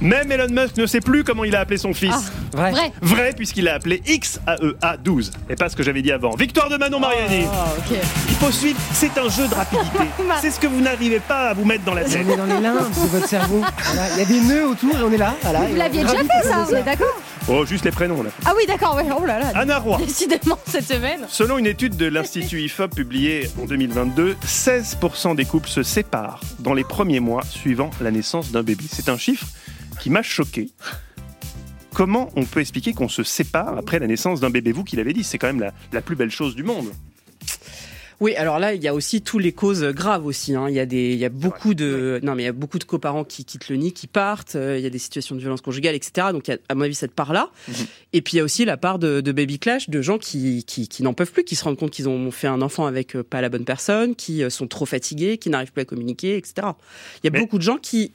[0.00, 2.14] Même Elon Musk ne sait plus comment il a appelé son fils.
[2.52, 2.70] Vrai.
[2.70, 2.92] Vrai.
[3.02, 5.32] Vrai, puisqu'il l'a appelé XAEA12.
[5.50, 6.36] Et pas ce que j'avais dit avant.
[6.36, 7.46] Victoire de Manon Mariani.
[7.52, 7.98] Ah, ok.
[8.28, 9.98] Il faut suivre, c'est un jeu de rapidité.
[10.40, 12.24] c'est ce que vous n'arrivez pas à vous mettre dans la tête.
[12.28, 13.60] On est dans les limbes de votre cerveau.
[13.60, 15.34] Voilà, Il y a des nœuds autour et on est là.
[15.42, 17.20] Voilà, Vous l'aviez déjà fait, ça, on est d'accord
[17.50, 18.28] Oh, juste les prénoms là.
[18.44, 19.06] Ah oui, d'accord, ouais.
[19.18, 19.46] Oh là là.
[19.54, 19.96] Anna Roy.
[19.96, 21.20] Décidément, cette semaine.
[21.28, 26.74] Selon une étude de l'Institut IFOP publiée en 2022, 16% des couples se séparent dans
[26.74, 28.84] les premiers mois suivant la naissance d'un bébé.
[28.90, 29.46] C'est un chiffre
[30.00, 30.70] qui m'a choqué.
[31.94, 34.72] Comment on peut expliquer qu'on se sépare après la naissance d'un bébé?
[34.72, 36.86] Vous qui l'avez dit, c'est quand même la, la plus belle chose du monde.
[38.20, 40.54] Oui, alors là, il y a aussi tous les causes graves aussi.
[40.56, 40.68] hein.
[40.68, 42.80] Il y a des, il y a beaucoup de, non, mais il y a beaucoup
[42.80, 44.56] de coparents qui quittent le nid, qui partent.
[44.56, 46.28] euh, Il y a des situations de violence conjugale, etc.
[46.32, 47.50] Donc, il y a, à mon avis, cette part-là.
[48.12, 50.64] Et puis, il y a aussi la part de, de baby clash, de gens qui,
[50.64, 53.14] qui, qui n'en peuvent plus, qui se rendent compte qu'ils ont fait un enfant avec
[53.14, 56.36] euh, pas la bonne personne, qui euh, sont trop fatigués, qui n'arrivent plus à communiquer,
[56.36, 56.54] etc.
[57.22, 58.10] Il y a Mais- beaucoup de gens qui,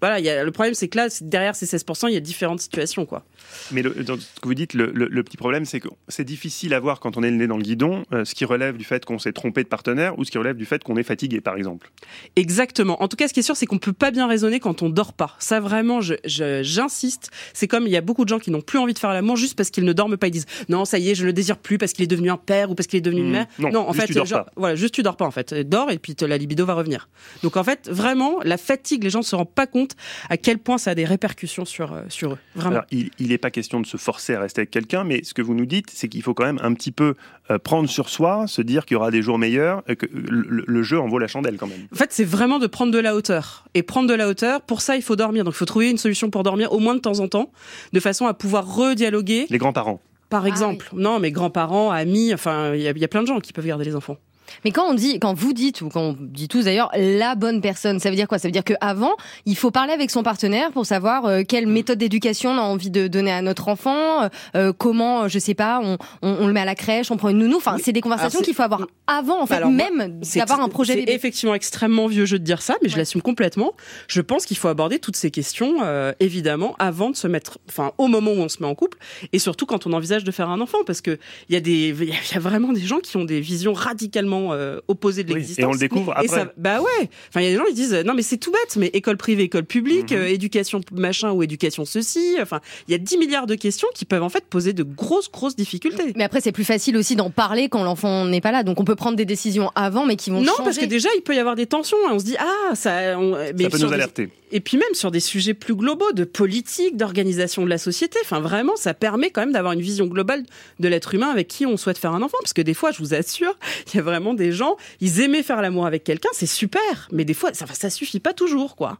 [0.00, 2.20] voilà, il y a, le problème, c'est que là, derrière ces 16%, il y a
[2.20, 3.24] différentes situations, quoi.
[3.72, 6.24] Mais le, dans ce que vous dites, le, le- le petit problème, c'est que c'est
[6.24, 8.76] difficile à voir quand on est le nez dans le guidon, euh, ce qui relève
[8.76, 11.02] du fait qu'on s'est trompé de partenaire ou ce qui relève du fait qu'on est
[11.02, 11.90] fatigué, par exemple.
[12.36, 13.02] Exactement.
[13.02, 14.90] En tout cas, ce qui est sûr, c'est qu'on peut pas bien raisonner quand on
[14.90, 15.34] dort pas.
[15.38, 17.30] Ça, vraiment, j'insiste.
[17.52, 19.36] C'est comme il y a beaucoup de gens qui n'ont plus envie de faire l'amour
[19.36, 20.26] juste parce qu'ils ne dorment pas.
[20.28, 22.30] Ils disent non, ça y est, je ne le désire plus parce qu'il est devenu
[22.30, 23.32] un père ou parce qu'il est devenu une Mmh.
[23.32, 23.46] mère.
[23.58, 24.52] Non, en juste fait, tu dors genre, pas.
[24.56, 25.54] voilà, juste tu dors pas en fait.
[25.54, 27.08] Dors et puis te- la libido va revenir.
[27.42, 29.85] Donc en fait, vraiment, la fatigue, les gens ne se rendent pas compte
[30.28, 32.38] à quel point ça a des répercussions sur euh, sur eux.
[32.54, 32.76] Vraiment.
[32.76, 35.42] Alors, il n'est pas question de se forcer à rester avec quelqu'un, mais ce que
[35.42, 37.14] vous nous dites, c'est qu'il faut quand même un petit peu
[37.50, 40.64] euh, prendre sur soi, se dire qu'il y aura des jours meilleurs, et que le,
[40.66, 41.86] le jeu en vaut la chandelle quand même.
[41.92, 43.64] En fait, c'est vraiment de prendre de la hauteur.
[43.74, 45.44] Et prendre de la hauteur, pour ça, il faut dormir.
[45.44, 47.52] Donc, il faut trouver une solution pour dormir au moins de temps en temps,
[47.92, 49.46] de façon à pouvoir redialoguer.
[49.50, 50.00] Les grands-parents.
[50.28, 53.52] Par exemple, non, mes grands-parents, amis, enfin, il y, y a plein de gens qui
[53.52, 54.16] peuvent garder les enfants.
[54.64, 57.60] Mais quand on dit, quand vous dites, ou quand on dit tous d'ailleurs, la bonne
[57.60, 58.38] personne, ça veut dire quoi?
[58.38, 59.12] Ça veut dire qu'avant,
[59.44, 62.90] il faut parler avec son partenaire pour savoir euh, quelle méthode d'éducation on a envie
[62.90, 66.52] de donner à notre enfant, euh, euh, comment, je sais pas, on, on, on le
[66.52, 67.56] met à la crèche, on prend une nounou.
[67.56, 70.94] Enfin, c'est des conversations qu'il faut avoir avant, en fait, Alors, même d'avoir un projet
[70.94, 73.72] C'est effectivement extrêmement vieux jeu de dire ça, mais je l'assume complètement.
[74.08, 77.92] Je pense qu'il faut aborder toutes ces questions, euh, évidemment, avant de se mettre, enfin,
[77.98, 78.98] au moment où on se met en couple,
[79.32, 81.18] et surtout quand on envisage de faire un enfant, parce que
[81.48, 84.35] il y a des, il y a vraiment des gens qui ont des visions radicalement
[84.52, 85.62] euh, opposées de Oui, l'existence.
[85.62, 86.28] et on le découvre Et après.
[86.28, 87.08] ça- bah ouais.
[87.28, 89.16] Enfin, il y a des gens qui disent, non mais c'est tout bête, mais école
[89.16, 90.18] privée, école publique, Mhm.
[90.18, 92.36] euh, éducation machin ou éducation ceci.
[92.40, 95.30] Enfin, il y a 10 milliards de questions qui peuvent en fait poser de grosses,
[95.30, 96.12] grosses difficultés.
[96.16, 98.62] Mais après, c'est plus facile aussi d'en parler quand l'enfant n'est pas là.
[98.62, 100.62] Donc, on peut prendre des décisions avant, mais qui vont Non, changer.
[100.64, 101.96] parce que déjà, il peut y avoir des tensions.
[102.08, 103.18] Et on se dit, ah, ça.
[103.18, 104.28] on- mais Ça peut nous des- alerter.
[104.52, 108.18] Et puis même sur des sujets plus globaux, de politique, d'organisation de la société.
[108.22, 110.44] Enfin, vraiment, ça permet quand même d'avoir une vision globale
[110.78, 112.38] de l'être humain avec qui on souhaite faire un enfant.
[112.42, 113.56] Parce que des fois, je vous assure,
[113.92, 117.08] il y a vraiment des gens, ils aimaient faire l'amour avec quelqu'un, c'est super.
[117.12, 118.98] Mais des fois, ça, ça suffit pas toujours, quoi.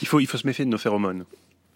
[0.00, 1.24] Il faut, il faut se méfier de nos phéromones.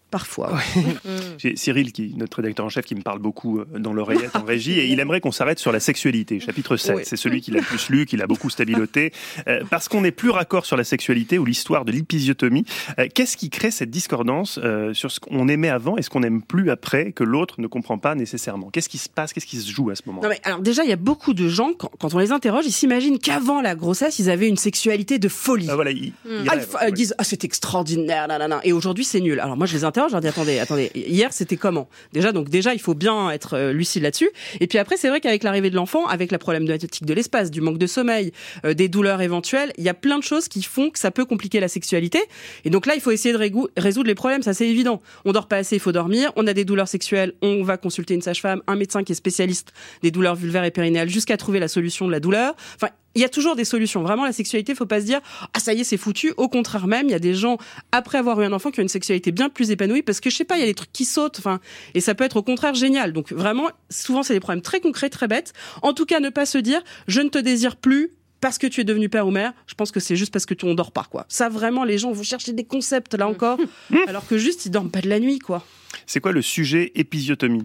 [0.09, 0.57] Parfois.
[1.37, 4.43] J'ai Cyril, qui, notre rédacteur en chef, qui me parle beaucoup euh, dans l'oreillette en
[4.43, 6.39] régie, et il aimerait qu'on s'arrête sur la sexualité.
[6.39, 7.01] Chapitre 7, Oui.
[7.05, 9.11] c'est celui qu'il a le plus lu, qu'il a beaucoup stabiloté.
[9.47, 12.65] Euh, parce qu'on n'est plus raccord sur la sexualité ou l'histoire de l'épisiotomie.
[12.99, 16.21] Euh, Qu'est-ce qui crée cette discordance euh, sur ce qu'on aimait avant et ce qu'on
[16.21, 18.69] n'aime plus après, que l'autre ne comprend pas nécessairement?
[18.69, 19.33] Qu'est-ce qui se passe?
[19.33, 21.33] Qu'est-ce qui se joue à ce moment Non mais alors déjà il y a beaucoup
[21.33, 24.55] de gens quand, quand on les interroge ils s'imaginent qu'avant la grossesse ils avaient une
[24.57, 25.67] sexualité de folie.
[25.69, 26.13] Ah, voilà, ils,
[26.47, 28.59] Ah, ils f- ils disent ah c'est extraordinaire nanana.
[28.63, 29.39] et aujourd'hui c'est nul.
[29.39, 31.89] Alors moi je les interroge je leur dis attendez attendez hier c'était comment?
[32.13, 34.29] Déjà donc déjà il faut bien être euh, lucide là-dessus
[34.59, 37.61] et puis après c'est vrai qu'avec l'arrivée de l'enfant avec la problématique de l'espace du
[37.61, 38.31] manque de sommeil
[38.65, 41.25] euh, des douleurs éventuelles il y a plein de choses qui font que ça peut
[41.25, 42.19] compliquer la sexualité
[42.65, 45.01] et donc là il faut essayer de résoudre les problèmes ça c'est évident.
[45.25, 48.13] On dort pas assez il faut dormir on a des douleurs sexuelles on va consulter
[48.13, 51.67] une sage-femme un médecin qui est spécialiste des douleurs vulvaires et périnéales jusqu'à trouver la
[51.67, 52.55] solution de la douleur.
[52.75, 54.03] Enfin, il y a toujours des solutions.
[54.03, 55.21] Vraiment, la sexualité, faut pas se dire
[55.53, 56.33] ah ça y est, c'est foutu.
[56.37, 57.57] Au contraire même, il y a des gens
[57.91, 60.35] après avoir eu un enfant qui ont une sexualité bien plus épanouie parce que je
[60.35, 61.39] sais pas, il y a des trucs qui sautent.
[61.39, 61.59] Enfin,
[61.93, 63.13] et ça peut être au contraire génial.
[63.13, 65.53] Donc vraiment, souvent c'est des problèmes très concrets, très bêtes.
[65.81, 68.11] En tout cas, ne pas se dire je ne te désire plus.
[68.39, 70.53] Parce que tu es devenu père ou mère, je pense que c'est juste parce que
[70.53, 71.25] tu on dort pas quoi.
[71.27, 73.57] Ça vraiment, les gens vont chercher des concepts là encore,
[74.07, 75.65] alors que juste ils dorment pas de la nuit quoi.
[76.05, 77.63] C'est quoi le sujet épisiotomie?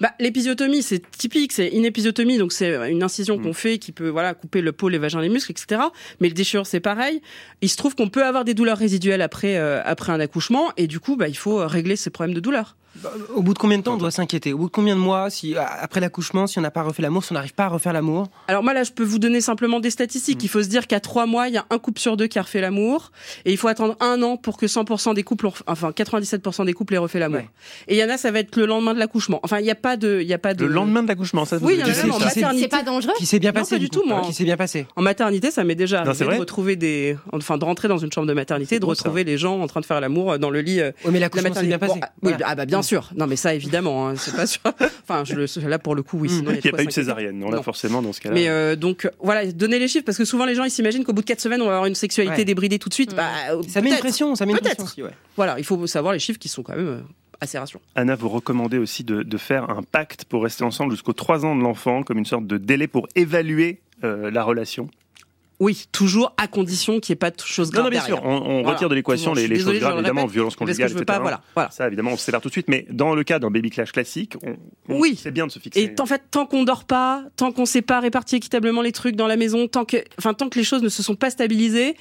[0.00, 4.08] Bah, l'épisiotomie, c'est typique, c'est une épisiotomie, donc c'est une incision qu'on fait qui peut
[4.08, 5.80] voilà couper le peau, les vagins, les muscles, etc.
[6.20, 7.20] Mais le déchirure, c'est pareil.
[7.62, 10.86] Il se trouve qu'on peut avoir des douleurs résiduelles après euh, après un accouchement, et
[10.86, 12.76] du coup, bah, il faut euh, régler ces problèmes de douleur.
[13.34, 14.54] Au bout de combien de temps on doit s'inquiéter?
[14.54, 17.02] Au bout de combien de mois, si a- après l'accouchement, si on n'a pas refait
[17.02, 18.28] l'amour, si on n'arrive pas à refaire l'amour?
[18.48, 20.42] Alors moi là, je peux vous donner simplement des statistiques.
[20.42, 22.38] Il faut se dire qu'à trois mois, il y a un couple sur deux qui
[22.38, 23.12] a refait l'amour,
[23.44, 26.72] et il faut attendre un an pour que 100% des couples, ont enfin 97% des
[26.72, 27.42] couples aient refait l'amour.
[27.86, 29.40] Et il y en a, ça va être le lendemain de l'accouchement.
[29.42, 30.64] Enfin, il n'y a pas de, il y a pas de.
[30.64, 32.24] Le lendemain de l'accouchement, ça Oui, il y en le a dites, même en ça
[32.26, 32.62] maternité.
[32.62, 34.22] C'est pas dangereux Qui s'est bien Non, passé pas du tout, moi.
[34.26, 37.58] Qui s'est bien passé En maternité, ça m'est déjà Non, arrivé de retrouver des, enfin,
[37.58, 38.88] de rentrer dans une chambre de maternité, de ça.
[38.90, 40.80] retrouver les gens en train de faire l'amour dans le lit.
[40.80, 41.68] euh, Oui, mais la l'accouchement s'est maternité.
[41.68, 42.00] bien passé.
[42.00, 42.46] Bon, ah, oui, Voilà.
[42.48, 43.10] ah bah bien sûr.
[43.16, 44.60] Non, mais ça évidemment, hein, c'est pas sûr.
[45.08, 46.28] Enfin, je le, là pour le coup, oui.
[46.30, 47.62] Sinon, Il n'y a pas eu de césarienne, non, là Non.
[47.62, 48.34] forcément dans ce cas-là.
[48.34, 51.12] Mais euh, donc voilà, donner les chiffres parce que souvent les gens ils s'imaginent qu'au
[51.12, 53.14] bout de quatre semaines on va avoir une sexualité débridée tout de suite.
[53.14, 54.86] Bah, euh, Ça met une pression, ça met une pression.
[55.36, 57.00] Voilà, il faut savoir les chiffres qui sont quand même euh,
[57.40, 57.82] assez rassurants.
[57.94, 61.56] Anna, vous recommandez aussi de, de faire un pacte pour rester ensemble jusqu'aux 3 ans
[61.56, 64.88] de l'enfant, comme une sorte de délai pour évaluer euh, la relation?
[65.58, 68.18] Oui, toujours à condition qu'il n'y ait pas de choses graves non, bien derrière.
[68.18, 68.72] sûr, on, on Voilà.
[68.74, 71.02] retire de l'équation les, choses graves, le évidemment, violence conjugale, etc.
[71.06, 71.70] pas, voilà, voilà.
[71.70, 72.68] Ça, évidemment, on se sépare tout de suite.
[72.68, 74.56] Mais dans le cas d'un baby clash classique, on,
[74.90, 75.18] on- Oui.
[75.18, 75.80] c'est bien de se fixer.
[75.80, 79.16] Et en fait, tant qu'on dort pas, tant qu'on sait pas répartir équitablement les trucs
[79.16, 81.96] dans la maison, tant que, enfin, tant que les choses ne se sont pas stabilisées,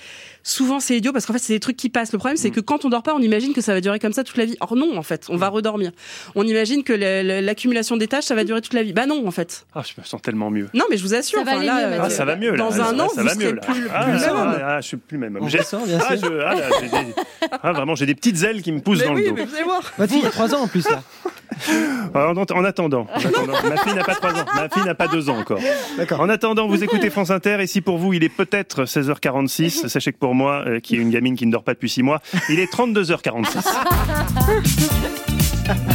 [0.47, 2.11] souvent c'est idiot parce qu'en fait, c'est des trucs qui passent.
[2.13, 2.37] Le problème, Mm.
[2.37, 4.37] c'est que quand on dort pas, on imagine que ça va durer comme ça toute
[4.37, 4.55] la vie.
[4.61, 5.91] Or non, en fait, on va redormir.
[6.35, 8.93] On imagine que la- la- l'accumulation des tâches, ça va durer toute la vie.
[8.93, 9.65] Bah non, en fait.
[9.73, 10.69] Ah, je me sens tellement mieux.
[10.75, 11.39] Non, mais je vous assure.
[11.39, 11.97] Ça va enfin, là, mieux.
[12.01, 12.57] Ah, ça va mieux là.
[12.57, 14.61] Dans Ah, un ça- an, ça vous va mieux plus le- Ah, plus ça même
[14.63, 15.37] ah, je suis plus le même.
[15.41, 16.29] On ressent, bien ah, sûr.
[16.31, 17.13] je- ah, là, j'ai des-
[17.63, 19.35] ah, vraiment, j'ai des petites ailes qui me poussent Mais dans oui, le dos.
[19.35, 19.81] mais vous allez voir.
[19.97, 21.01] Votre fille a 3 ans en plus là.
[22.13, 23.07] Ah, En, en attendant, en attendant.
[23.69, 25.59] ma fille n'a pas 3 ans, ma fille n'a pas 2 ans encore.
[26.19, 30.13] En attendant, vous écoutez France Inter et si pour vous il est peut-être 16h46, sachez
[30.13, 32.21] que pour moi, euh, qui est une gamine qui ne dort pas depuis 6 mois,
[32.49, 33.65] il est 32h46.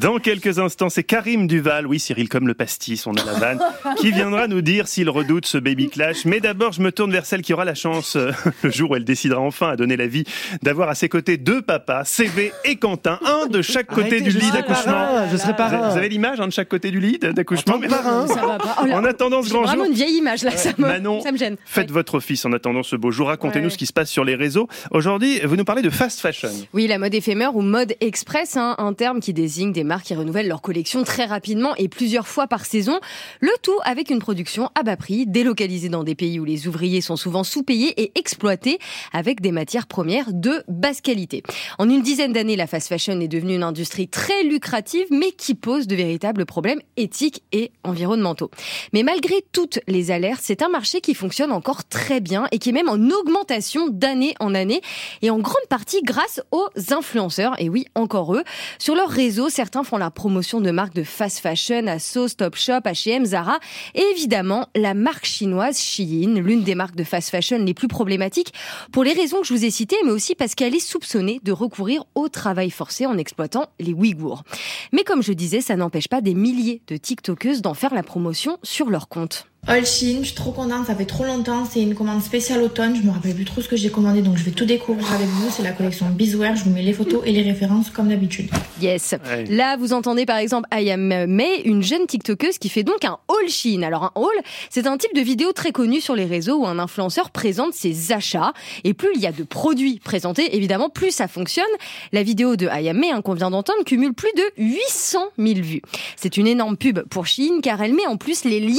[0.00, 3.58] Dans quelques instants, c'est Karim Duval, oui Cyril comme le pastis, on a la vanne,
[3.98, 6.24] qui viendra nous dire s'il redoute ce baby clash.
[6.24, 8.30] Mais d'abord, je me tourne vers celle qui aura la chance, euh,
[8.62, 10.24] le jour où elle décidera enfin à donner la vie,
[10.62, 14.30] d'avoir à ses côtés deux papas, CV et Quentin, un de chaque côté Arrêtez, du
[14.38, 14.92] lit d'accouchement.
[14.92, 15.88] parrain, je serai Vous parrain.
[15.90, 17.88] Vous avez l'image hein, de chaque côté du lit d'accouchement mais-
[18.28, 18.76] Ça va pas.
[18.82, 21.32] Oh En attendant ce grand vraiment jour, une vieille image là, ça me, Manon, ça
[21.32, 21.56] me gêne.
[21.64, 23.28] faites votre office en attendant ce beau jour.
[23.28, 23.70] Racontez-nous Ouais.
[23.70, 24.68] ce qui se passe sur les réseaux.
[24.92, 26.50] Aujourd'hui, vous nous parlez de fast fashion.
[26.72, 30.14] Oui, la mode éphémère ou mode express, hein, un terme qui désigne des marques qui
[30.14, 33.00] renouvellent leur collection très rapidement et plusieurs fois par saison.
[33.40, 37.00] Le tout avec une production à bas prix, délocalisée dans des pays où les ouvriers
[37.00, 38.78] sont souvent sous-payés et exploités
[39.12, 41.42] avec des matières premières de basse qualité.
[41.78, 45.54] En une dizaine d'années, la fast fashion est devenue une industrie très lucrative, mais qui
[45.54, 48.50] pose de véritables problèmes éthiques et environnementaux.
[48.92, 52.68] Mais malgré toutes les alertes, c'est un marché qui fonctionne encore très bien et qui
[52.68, 54.82] est même en augmentation d'année en année
[55.22, 57.54] et en grande partie grâce aux influenceurs.
[57.58, 58.44] Et oui, encore eux.
[58.78, 63.24] Sur leur réseau, certains font la promotion de marques de fast fashion, Asos, Topshop, H&M,
[63.24, 63.58] Zara
[63.94, 68.52] et évidemment la marque chinoise Shein, l'une des marques de fast fashion les plus problématiques
[68.92, 71.52] pour les raisons que je vous ai citées, mais aussi parce qu'elle est soupçonnée de
[71.52, 74.44] recourir au travail forcé en exploitant les Ouïghours.
[74.92, 78.58] Mais comme je disais, ça n'empêche pas des milliers de TikTokeuses d'en faire la promotion
[78.62, 79.46] sur leur compte.
[79.66, 82.96] All Shein, je suis trop contente, ça fait trop longtemps, c'est une commande spéciale automne,
[82.96, 85.26] je me rappelle plus trop ce que j'ai commandé donc je vais tout découvrir avec
[85.26, 88.48] vous, c'est la collection Bizwear, je vous mets les photos et les références comme d'habitude.
[88.80, 89.14] Yes.
[89.26, 89.44] Ouais.
[89.44, 93.18] Là, vous entendez par exemple I Am May, une jeune TikTokeuse qui fait donc un
[93.28, 93.82] haul Shein.
[93.82, 94.34] Alors un haul,
[94.70, 98.12] c'est un type de vidéo très connu sur les réseaux où un influenceur présente ses
[98.12, 98.52] achats.
[98.84, 101.64] Et plus il y a de produits présentés, évidemment, plus ça fonctionne.
[102.12, 105.54] La vidéo de I Am May, hein, qu'on vient d'entendre, cumule plus de 800 000
[105.60, 105.82] vues.
[106.16, 108.76] C'est une énorme pub pour Shein car elle met en plus les liens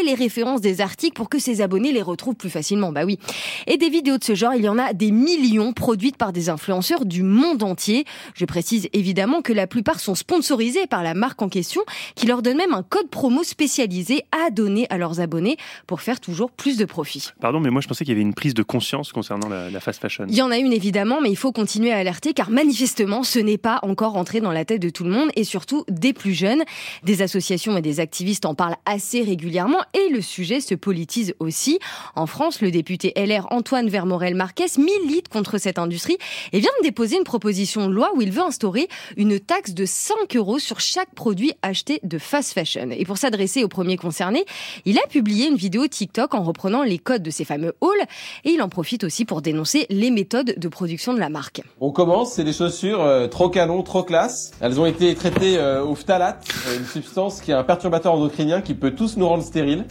[0.00, 2.92] et les références des articles pour que ses abonnés les retrouvent plus facilement.
[2.92, 3.18] Bah oui.
[3.66, 6.48] Et des vidéos de ce genre, il y en a des millions produites par des
[6.48, 8.04] influenceurs du monde entier.
[8.34, 11.82] Je précise évidemment que la plupart sont sponsorisés par la marque en question
[12.14, 15.56] qui leur donne même un code promo spécialisé à donner à leurs abonnés
[15.86, 17.30] pour faire toujours plus de profit.
[17.40, 19.80] Pardon, mais moi je pensais qu'il y avait une prise de conscience concernant la, la
[19.80, 20.26] fast fashion.
[20.28, 23.38] Il y en a une évidemment, mais il faut continuer à alerter car manifestement ce
[23.38, 26.34] n'est pas encore entré dans la tête de tout le monde et surtout des plus
[26.34, 26.62] jeunes.
[27.02, 31.78] Des associations et des activistes en parlent assez régulièrement et le sujet se politise aussi.
[32.14, 36.18] En France, le député LR Antoine Vermorel-Marquez milite contre cette industrie
[36.52, 39.84] et vient de déposer une proposition de loi où il veut instaurer une taxe de
[39.84, 42.90] 5 euros sur chaque produit acheté de fast fashion.
[42.90, 44.44] Et pour s'adresser aux premiers concernés,
[44.84, 48.06] il a publié une vidéo TikTok en reprenant les codes de ces fameux halls
[48.44, 51.62] et il en profite aussi pour dénoncer les méthodes de production de la marque.
[51.80, 54.52] On commence, c'est des chaussures euh, trop canon, trop classe.
[54.60, 58.60] Elles ont été traitées euh, au phtalate, euh, une substance qui est un perturbateur endocrinien
[58.60, 59.84] qui peut tous nous rendre stériles.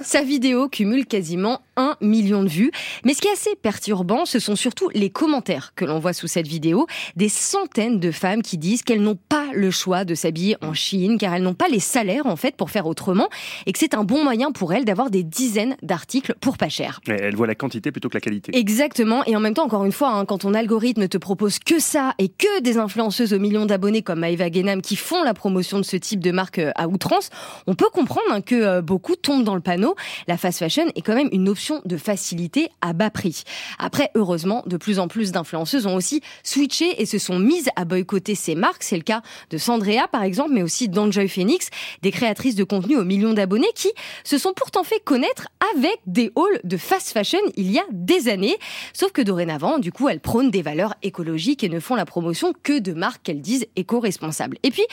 [0.00, 2.70] Sa vidéo cumule quasiment 1 million de vues.
[3.04, 6.26] Mais ce qui est assez perturbant, ce sont surtout les commentaires que l'on voit sous
[6.26, 6.86] cette vidéo.
[7.16, 11.18] Des centaines de femmes qui disent qu'elles n'ont pas le choix de s'habiller en Chine,
[11.18, 13.28] car elles n'ont pas les salaires, en fait, pour faire autrement,
[13.66, 17.00] et que c'est un bon moyen pour elles d'avoir des dizaines d'articles pour pas cher.
[17.08, 18.56] Mais elle voit la quantité plutôt que la qualité.
[18.56, 21.78] Exactement, et en même temps, encore une fois, hein, quand ton algorithme te propose que
[21.78, 25.78] ça et que des influenceuses aux millions d'abonnés comme Maëva Guénam qui font la promotion
[25.78, 27.30] de ce type de marque euh, à outrance,
[27.66, 29.87] on peut comprendre hein, que euh, beaucoup tombent dans le panneau.
[30.26, 33.44] La fast fashion est quand même une option de facilité à bas prix.
[33.78, 37.84] Après, heureusement, de plus en plus d'influenceuses ont aussi switché et se sont mises à
[37.84, 38.82] boycotter ces marques.
[38.82, 41.68] C'est le cas de Sandrea, par exemple, mais aussi d'Enjoy Phoenix,
[42.02, 43.88] des créatrices de contenu aux millions d'abonnés qui
[44.24, 48.28] se sont pourtant fait connaître avec des halls de fast fashion il y a des
[48.28, 48.56] années.
[48.92, 52.52] Sauf que dorénavant, du coup, elles prônent des valeurs écologiques et ne font la promotion
[52.62, 54.58] que de marques qu'elles disent éco-responsables.
[54.62, 54.84] Et puis,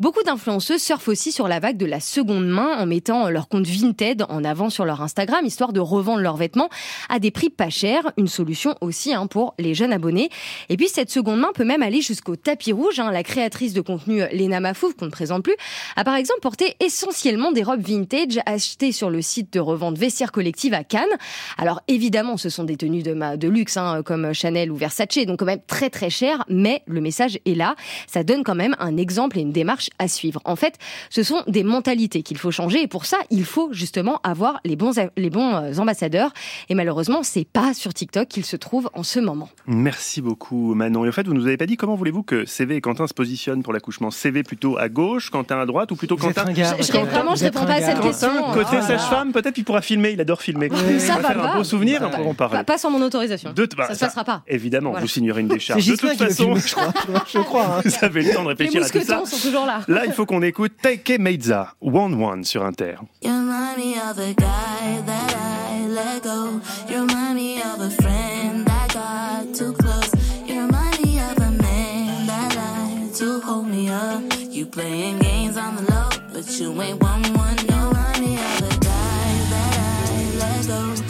[0.00, 3.66] beaucoup d'influenceuses surfent aussi sur la vague de la seconde main en mettant leur compte
[3.66, 6.68] Vinted en avant sur leur Instagram, histoire de revendre leurs vêtements
[7.08, 8.12] à des prix pas chers.
[8.16, 10.28] Une solution aussi hein, pour les jeunes abonnés.
[10.68, 12.98] Et puis, cette seconde main peut même aller jusqu'au tapis rouge.
[13.00, 13.10] hein.
[13.10, 15.54] La créatrice de contenu Lena Mafouf, qu'on ne présente plus,
[15.96, 20.32] a par exemple porté essentiellement des robes vintage achetées sur le site de revente Vestiaire
[20.32, 21.04] Collective à Cannes.
[21.58, 25.38] Alors évidemment, ce sont des tenues de, ma- luxe, hein, comme Chanel ou Versace, donc
[25.38, 27.76] quand même très très cher, mais le message est là.
[28.06, 30.40] Ça donne quand même un exemple et une démarche à suivre.
[30.44, 30.74] En fait,
[31.10, 34.33] ce sont des mentalités qu'il faut changer et pour ça, il faut justement avoir
[34.64, 36.32] les bons, les bons euh, ambassadeurs.
[36.68, 39.48] Et malheureusement, c'est pas sur TikTok qu'ils se trouvent en ce moment.
[39.66, 41.04] Merci beaucoup Manon.
[41.04, 43.14] Et en fait, vous nous avez pas dit comment voulez-vous que CV et Quentin se
[43.14, 44.10] positionnent pour l'accouchement?
[44.10, 47.44] CV plutôt à gauche, Quentin à droite ou plutôt Quentin ringard, Je- je- vraiment, je
[47.44, 48.28] réponds pas à cette question.
[48.42, 50.68] Quentin, côté Oh sage-femme, peut-être qu'il pourra filmer, il adore filmer.
[50.68, 51.52] Ça on va va faire pas.
[51.52, 52.58] un beau souvenir, Bah, on parler.
[52.58, 53.52] Pas, pas sans mon autorisation.
[53.52, 54.42] De- bah, ça se ça- passera pas.
[54.48, 55.02] Évidemment, Voilà.
[55.02, 55.86] vous signerez une décharge.
[55.86, 56.92] De toute façon, filmer, je crois.
[57.32, 57.64] Je crois.
[57.78, 57.82] hein.
[57.84, 59.24] vous avez le temps de Les réfléchir à tout ça.
[59.26, 59.80] sont toujours là.
[59.88, 62.96] Là, il faut qu'on écoute Taike Meiza, One One sur Inter.
[64.24, 66.58] A guy that I let go.
[66.88, 70.12] You remind me of a friend that got too close.
[70.46, 74.22] You remind me of a man that lied to hold me up.
[74.48, 77.58] You playing games on the low, but you ain't one one.
[77.68, 79.72] You remind me of a guy that
[80.08, 81.03] I let go.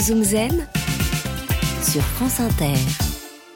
[0.00, 0.66] Zoom Zen
[1.82, 3.09] sur France Inter.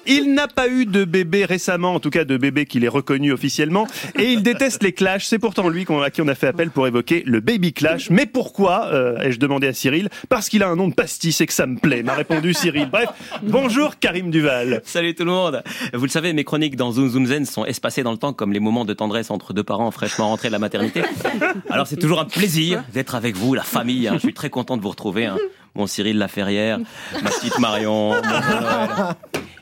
[0.06, 3.32] Il n'a pas eu de bébé récemment, en tout cas de bébé qu'il est reconnu
[3.32, 3.86] officiellement,
[4.18, 5.24] et il déteste les clashs.
[5.26, 8.10] C'est pourtant lui à qui on a fait appel pour évoquer le baby clash.
[8.10, 11.46] Mais pourquoi euh, ai-je demandé à Cyril Parce qu'il a un nom de pastis et
[11.46, 12.88] que ça me plaît, m'a répondu Cyril.
[12.90, 13.08] Bref,
[13.42, 14.82] bonjour Karim Duval.
[14.84, 15.62] Salut tout le monde.
[15.92, 18.52] Vous le savez, mes chroniques dans Zoom Zoom Zen sont espacées dans le temps comme
[18.52, 21.02] les moments de tendresse entre deux parents fraîchement rentrés de la maternité.
[21.70, 24.08] Alors c'est toujours un plaisir d'être avec vous, la famille.
[24.08, 24.14] hein.
[24.14, 25.26] Je suis très content de vous retrouver.
[25.26, 25.36] hein.
[25.74, 26.78] Mon Cyril Laferrière,
[27.22, 28.14] ma petite Marion.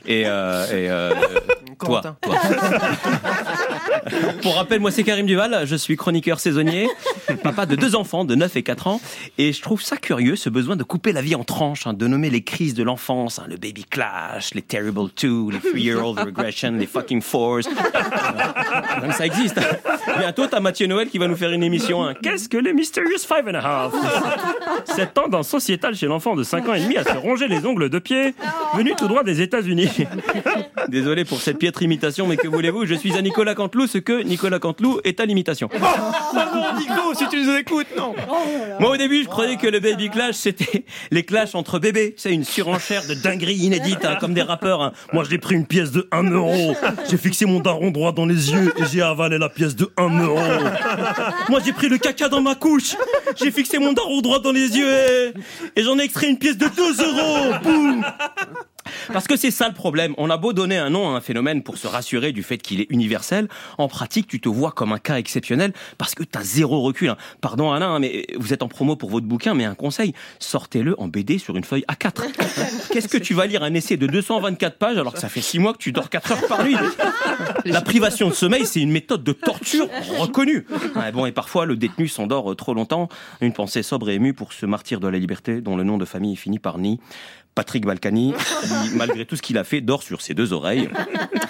[0.05, 1.13] Et, euh, et euh,
[1.79, 2.01] toi.
[4.41, 6.89] Pour rappel, moi c'est Karim Duval, je suis chroniqueur saisonnier,
[7.41, 9.01] papa de deux enfants de 9 et 4 ans,
[9.37, 12.05] et je trouve ça curieux, ce besoin de couper la vie en tranches, hein, de
[12.07, 16.71] nommer les crises de l'enfance, hein, le baby clash, les terrible two, les three-year-old regression,
[16.73, 17.61] les fucking fours.
[19.01, 19.59] Même ça existe.
[20.19, 22.03] Bientôt, t'as Mathieu Noël qui va nous faire une émission.
[22.05, 22.13] hein.
[22.21, 23.93] Qu'est-ce que les Mysterious Five and a Half?
[24.85, 27.89] Cette tendance sociétale chez l'enfant de 5 ans et demi à se ronger les ongles
[27.89, 28.33] de pied,
[28.75, 29.89] venu tout droit des États-Unis.
[30.89, 32.85] Désolé pour cette piètre imitation, mais que voulez-vous?
[32.85, 35.69] Je suis à Nicolas Canteloup, ce que Nicolas Canteloup est à l'imitation.
[35.73, 35.77] Oh
[36.35, 38.13] non, Nico, si tu nous écoutes, non
[38.79, 42.31] Moi au début je croyais que le baby clash c'était les clashs entre bébés, c'est
[42.33, 44.81] une surenchère de dinguerie inédite hein, comme des rappeurs.
[44.81, 44.93] hein.
[45.13, 46.75] Moi j'ai pris une pièce de 1 euro,
[47.09, 50.19] j'ai fixé mon daron droit dans les yeux et j'ai avalé la pièce de 1
[50.23, 50.39] euro.
[51.49, 52.95] Moi j'ai pris le caca dans ma couche,
[53.35, 55.33] j'ai fixé mon daron droit dans les yeux et,
[55.79, 57.53] et j'en ai extrait une pièce de 2 euros.
[57.63, 58.03] Boum
[59.11, 60.13] parce que c'est ça le problème.
[60.17, 62.81] On a beau donner un nom à un phénomène pour se rassurer du fait qu'il
[62.81, 63.47] est universel,
[63.77, 67.09] en pratique, tu te vois comme un cas exceptionnel parce que t'as zéro recul.
[67.09, 67.17] hein.
[67.41, 70.99] Pardon Alain, hein, mais vous êtes en promo pour votre bouquin, mais un conseil, sortez-le
[70.99, 72.89] en BD sur une feuille A4.
[72.91, 73.63] Qu'est-ce que tu vas lire?
[73.63, 76.31] Un essai de 224 pages alors que ça fait 6 mois que tu dors 4
[76.31, 76.75] heures par nuit
[77.65, 79.87] La privation de sommeil, c'est une méthode de torture
[80.17, 80.65] reconnue.
[80.95, 83.09] Ouais, bon, et parfois, le détenu s'endort euh, trop longtemps.
[83.41, 86.05] Une pensée sobre et émue pour ce martyr de la liberté dont le nom de
[86.05, 86.99] famille finit par Ni.
[87.55, 90.89] Patrick Balkany, qui, malgré tout ce qu'il a fait, dort sur ses deux oreilles.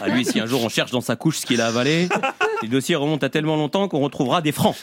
[0.02, 2.10] À lui, si un jour on cherche dans sa couche ce qu'il a avalé,
[2.62, 4.76] les dossiers remontent à tellement longtemps qu'on retrouvera des francs.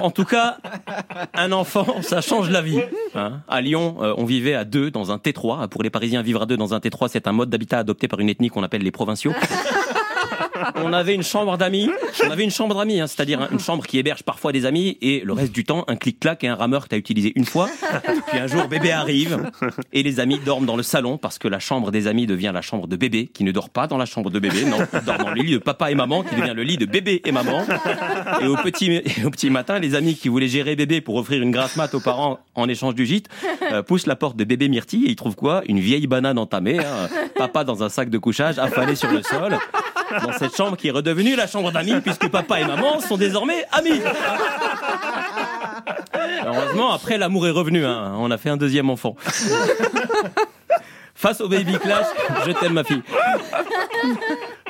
[0.00, 0.58] En tout cas,
[1.34, 2.80] un enfant, ça change la vie.
[3.14, 3.40] hein.
[3.48, 5.68] à Lyon, euh, on vivait à deux dans un T3.
[5.68, 8.20] Pour les Parisiens, vivre à deux dans un T3, c'est un mode d'habitat adopté par
[8.20, 9.32] une ethnie qu'on appelle les provinciaux.
[10.76, 11.90] On avait une chambre d'amis.
[12.26, 15.20] On avait une chambre d'amis, hein, c'est-à-dire une chambre qui héberge parfois des amis et
[15.24, 17.68] le reste du temps, un clic-clac et un rameur que tu as utilisé une fois.
[18.28, 19.50] Puis un jour, bébé arrive
[19.92, 22.62] et les amis dorment dans le salon parce que la chambre des amis devient la
[22.62, 25.30] chambre de bébé qui ne dort pas dans la chambre de bébé, non, dort dans
[25.30, 27.64] le lit de papa et maman qui devient le lit de bébé et maman.
[28.40, 31.94] Et au petit, matin, les amis qui voulaient gérer bébé pour offrir une grasse mat
[31.94, 33.28] aux parents en échange du gîte
[33.72, 35.62] euh, poussent la porte de bébé Myrtille et ils trouvent quoi?
[35.66, 39.58] Une vieille banane entamée, hein, papa dans un sac de couchage affalé sur le sol
[40.56, 44.00] chambre qui est redevenue la chambre d'amis puisque papa et maman sont désormais amis.
[46.46, 48.14] Heureusement, après l'amour est revenu, hein.
[48.18, 49.16] on a fait un deuxième enfant.
[51.14, 52.06] Face au baby clash,
[52.46, 53.02] je t'aime ma fille.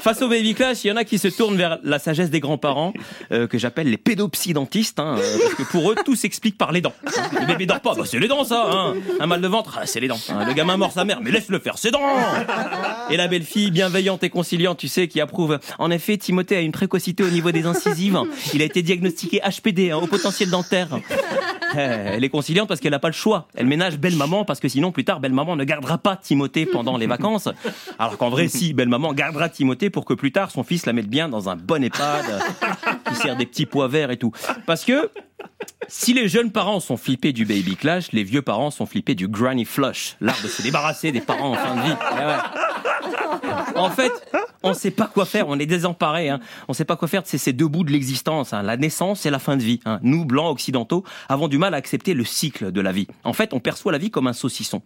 [0.00, 2.40] Face au baby clash, il y en a qui se tournent vers la sagesse des
[2.40, 2.92] grands-parents,
[3.32, 6.80] euh, que j'appelle les pédopsydentistes, hein, euh, parce que pour eux, tout s'explique par les
[6.80, 6.92] dents.
[7.40, 8.68] Le bébé dort pas, bah c'est les dents ça.
[8.70, 8.94] Hein.
[9.20, 10.18] Un mal de ventre, ah, c'est les dents.
[10.30, 10.44] hein.
[10.46, 12.00] Le gamin mord sa mère, mais laisse-le faire, c'est dents.
[13.10, 15.58] Et la belle-fille, bienveillante et conciliante, tu sais, qui approuve.
[15.78, 18.18] En effet, Timothée a une précocité au niveau des incisives.
[18.54, 20.88] Il a été diagnostiqué HPD, hein, au potentiel dentaire.
[21.74, 23.46] Eh, Elle est conciliante parce qu'elle n'a pas le choix.
[23.54, 26.64] Elle ménage belle maman parce que sinon plus tard belle maman ne gardera pas Timothée
[26.64, 27.48] pendant les vacances.
[27.98, 30.92] Alors qu'en vrai si belle maman gardera Timothée pour que plus tard son fils la
[30.92, 32.24] mette bien dans un bon EHPAD
[33.08, 34.32] qui sert des petits pois verts et tout.
[34.66, 35.10] Parce que
[35.88, 39.28] si les jeunes parents sont flippés du baby clash, les vieux parents sont flippés du
[39.28, 41.88] granny flush, l'art de se débarrasser des parents en fin de vie.
[41.88, 42.36] Ouais.
[43.74, 44.12] En fait,
[44.62, 46.28] on sait pas quoi faire, on est désemparés.
[46.28, 46.40] Hein.
[46.66, 49.30] On sait pas quoi faire de ces, deux bouts de l'existence, hein, la naissance et
[49.30, 49.80] la fin de vie.
[49.84, 50.00] Hein.
[50.02, 53.06] Nous, blancs occidentaux, avons du mal à accepter le cycle de la vie.
[53.24, 54.82] En fait, on perçoit la vie comme un saucisson.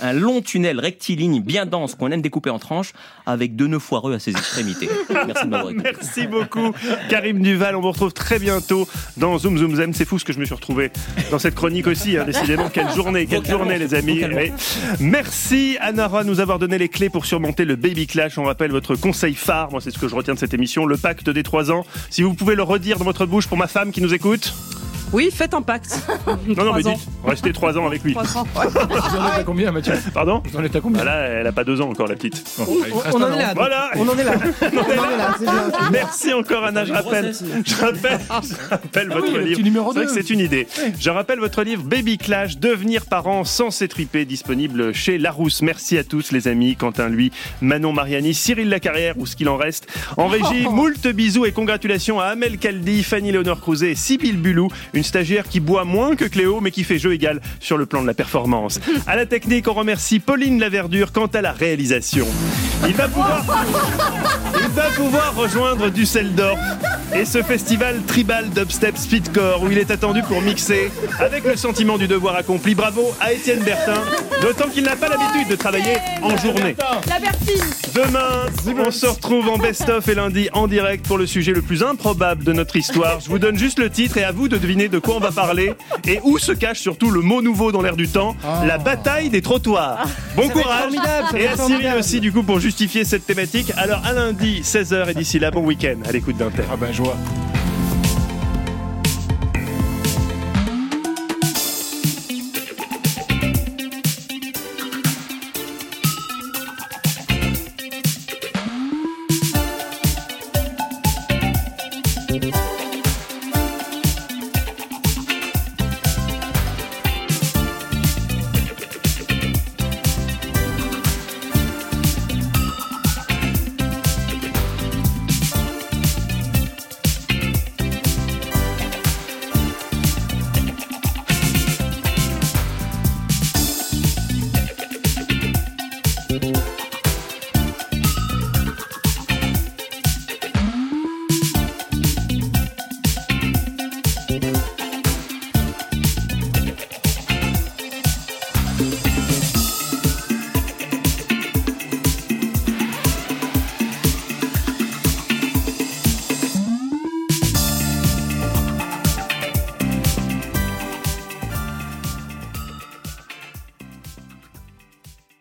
[0.00, 2.92] Un long tunnel rectiligne bien dense qu'on aime découper en tranches
[3.26, 4.88] avec deux nœuds foireux à ses extrémités.
[5.10, 5.72] Merci de m'avoir.
[5.72, 6.72] Merci beaucoup,
[7.08, 7.76] Karim Duval.
[7.76, 9.92] On vous retrouve très bientôt dans Zoom Zoom Zem.
[10.06, 10.92] Fou ce que je me suis retrouvé
[11.32, 12.16] dans cette chronique aussi.
[12.16, 12.22] hein.
[12.24, 14.22] Décidément, quelle journée, quelle journée, les amis.
[14.24, 14.52] Oui.
[15.00, 18.38] Merci, Anara, de nous avoir donné les clés pour surmonter le baby clash.
[18.38, 19.72] On rappelle votre conseil phare.
[19.72, 20.86] Moi, c'est ce que je retiens de cette émission.
[20.86, 21.84] Le pacte des trois ans.
[22.08, 24.54] Si vous pouvez le redire dans votre bouche pour ma femme qui nous écoute.
[25.12, 25.98] Oui, faites un pacte.
[26.56, 26.92] Non, non, mais ans.
[26.92, 28.12] dites, restez trois ans avec lui.
[28.14, 28.66] Trois ans, ouais.
[28.68, 31.46] Vous en êtes à combien, Mathieu Pardon Vous en êtes à combien Ah Là, elle
[31.46, 32.44] a pas deux ans encore, la petite.
[32.58, 32.64] On,
[33.14, 33.52] on en est là.
[33.54, 33.90] Voilà.
[33.96, 34.32] On en est là.
[34.62, 35.34] On en est là.
[35.38, 35.90] c'est bien, c'est bien.
[35.90, 39.60] Merci encore Anna, je rappelle, je rappelle, je rappelle votre oui, le livre.
[39.92, 40.66] C'est vrai que c'est une idée.
[40.98, 45.62] Je rappelle votre livre Baby Clash, devenir parent sans s'étriper, disponible chez Larousse.
[45.62, 49.56] Merci à tous les amis, Quentin lui, Manon Mariani, Cyril Lacarrière ou ce qu'il en
[49.56, 49.86] reste.
[50.16, 54.68] En régie, moult bisous et congratulations à Amel Kaldi, Fanny Léonore Crouzet et Sybille Bulou,
[54.96, 58.02] une stagiaire qui boit moins que Cléo mais qui fait jeu égal sur le plan
[58.02, 58.80] de la performance.
[59.06, 62.26] À la technique, on remercie Pauline Laverdure quant à la réalisation.
[62.86, 63.44] Il va pouvoir
[64.58, 66.58] il va pouvoir rejoindre Düsseldorf
[67.14, 71.98] et ce festival tribal dubstep speedcore où il est attendu pour mixer avec le sentiment
[71.98, 72.74] du devoir accompli.
[72.74, 74.02] Bravo à Étienne Bertin,
[74.42, 76.74] d'autant qu'il n'a pas l'habitude de travailler en journée.
[77.08, 78.46] La Bertine Demain,
[78.86, 82.44] on se retrouve en best-of et lundi en direct pour le sujet le plus improbable
[82.44, 83.20] de notre histoire.
[83.20, 85.32] Je vous donne juste le titre et à vous de deviner de quoi on va
[85.32, 85.72] parler
[86.06, 89.42] et où se cache surtout le mot nouveau dans l'air du temps, la bataille des
[89.42, 90.06] trottoirs.
[90.36, 90.92] Bon Ça va être courage
[91.36, 93.72] et à Cyril aussi du coup pour justifier cette thématique.
[93.76, 96.62] Alors à lundi 16h et d'ici là bon week-end à l'écoute d'Inter.
[96.70, 97.16] Ah ben, joie.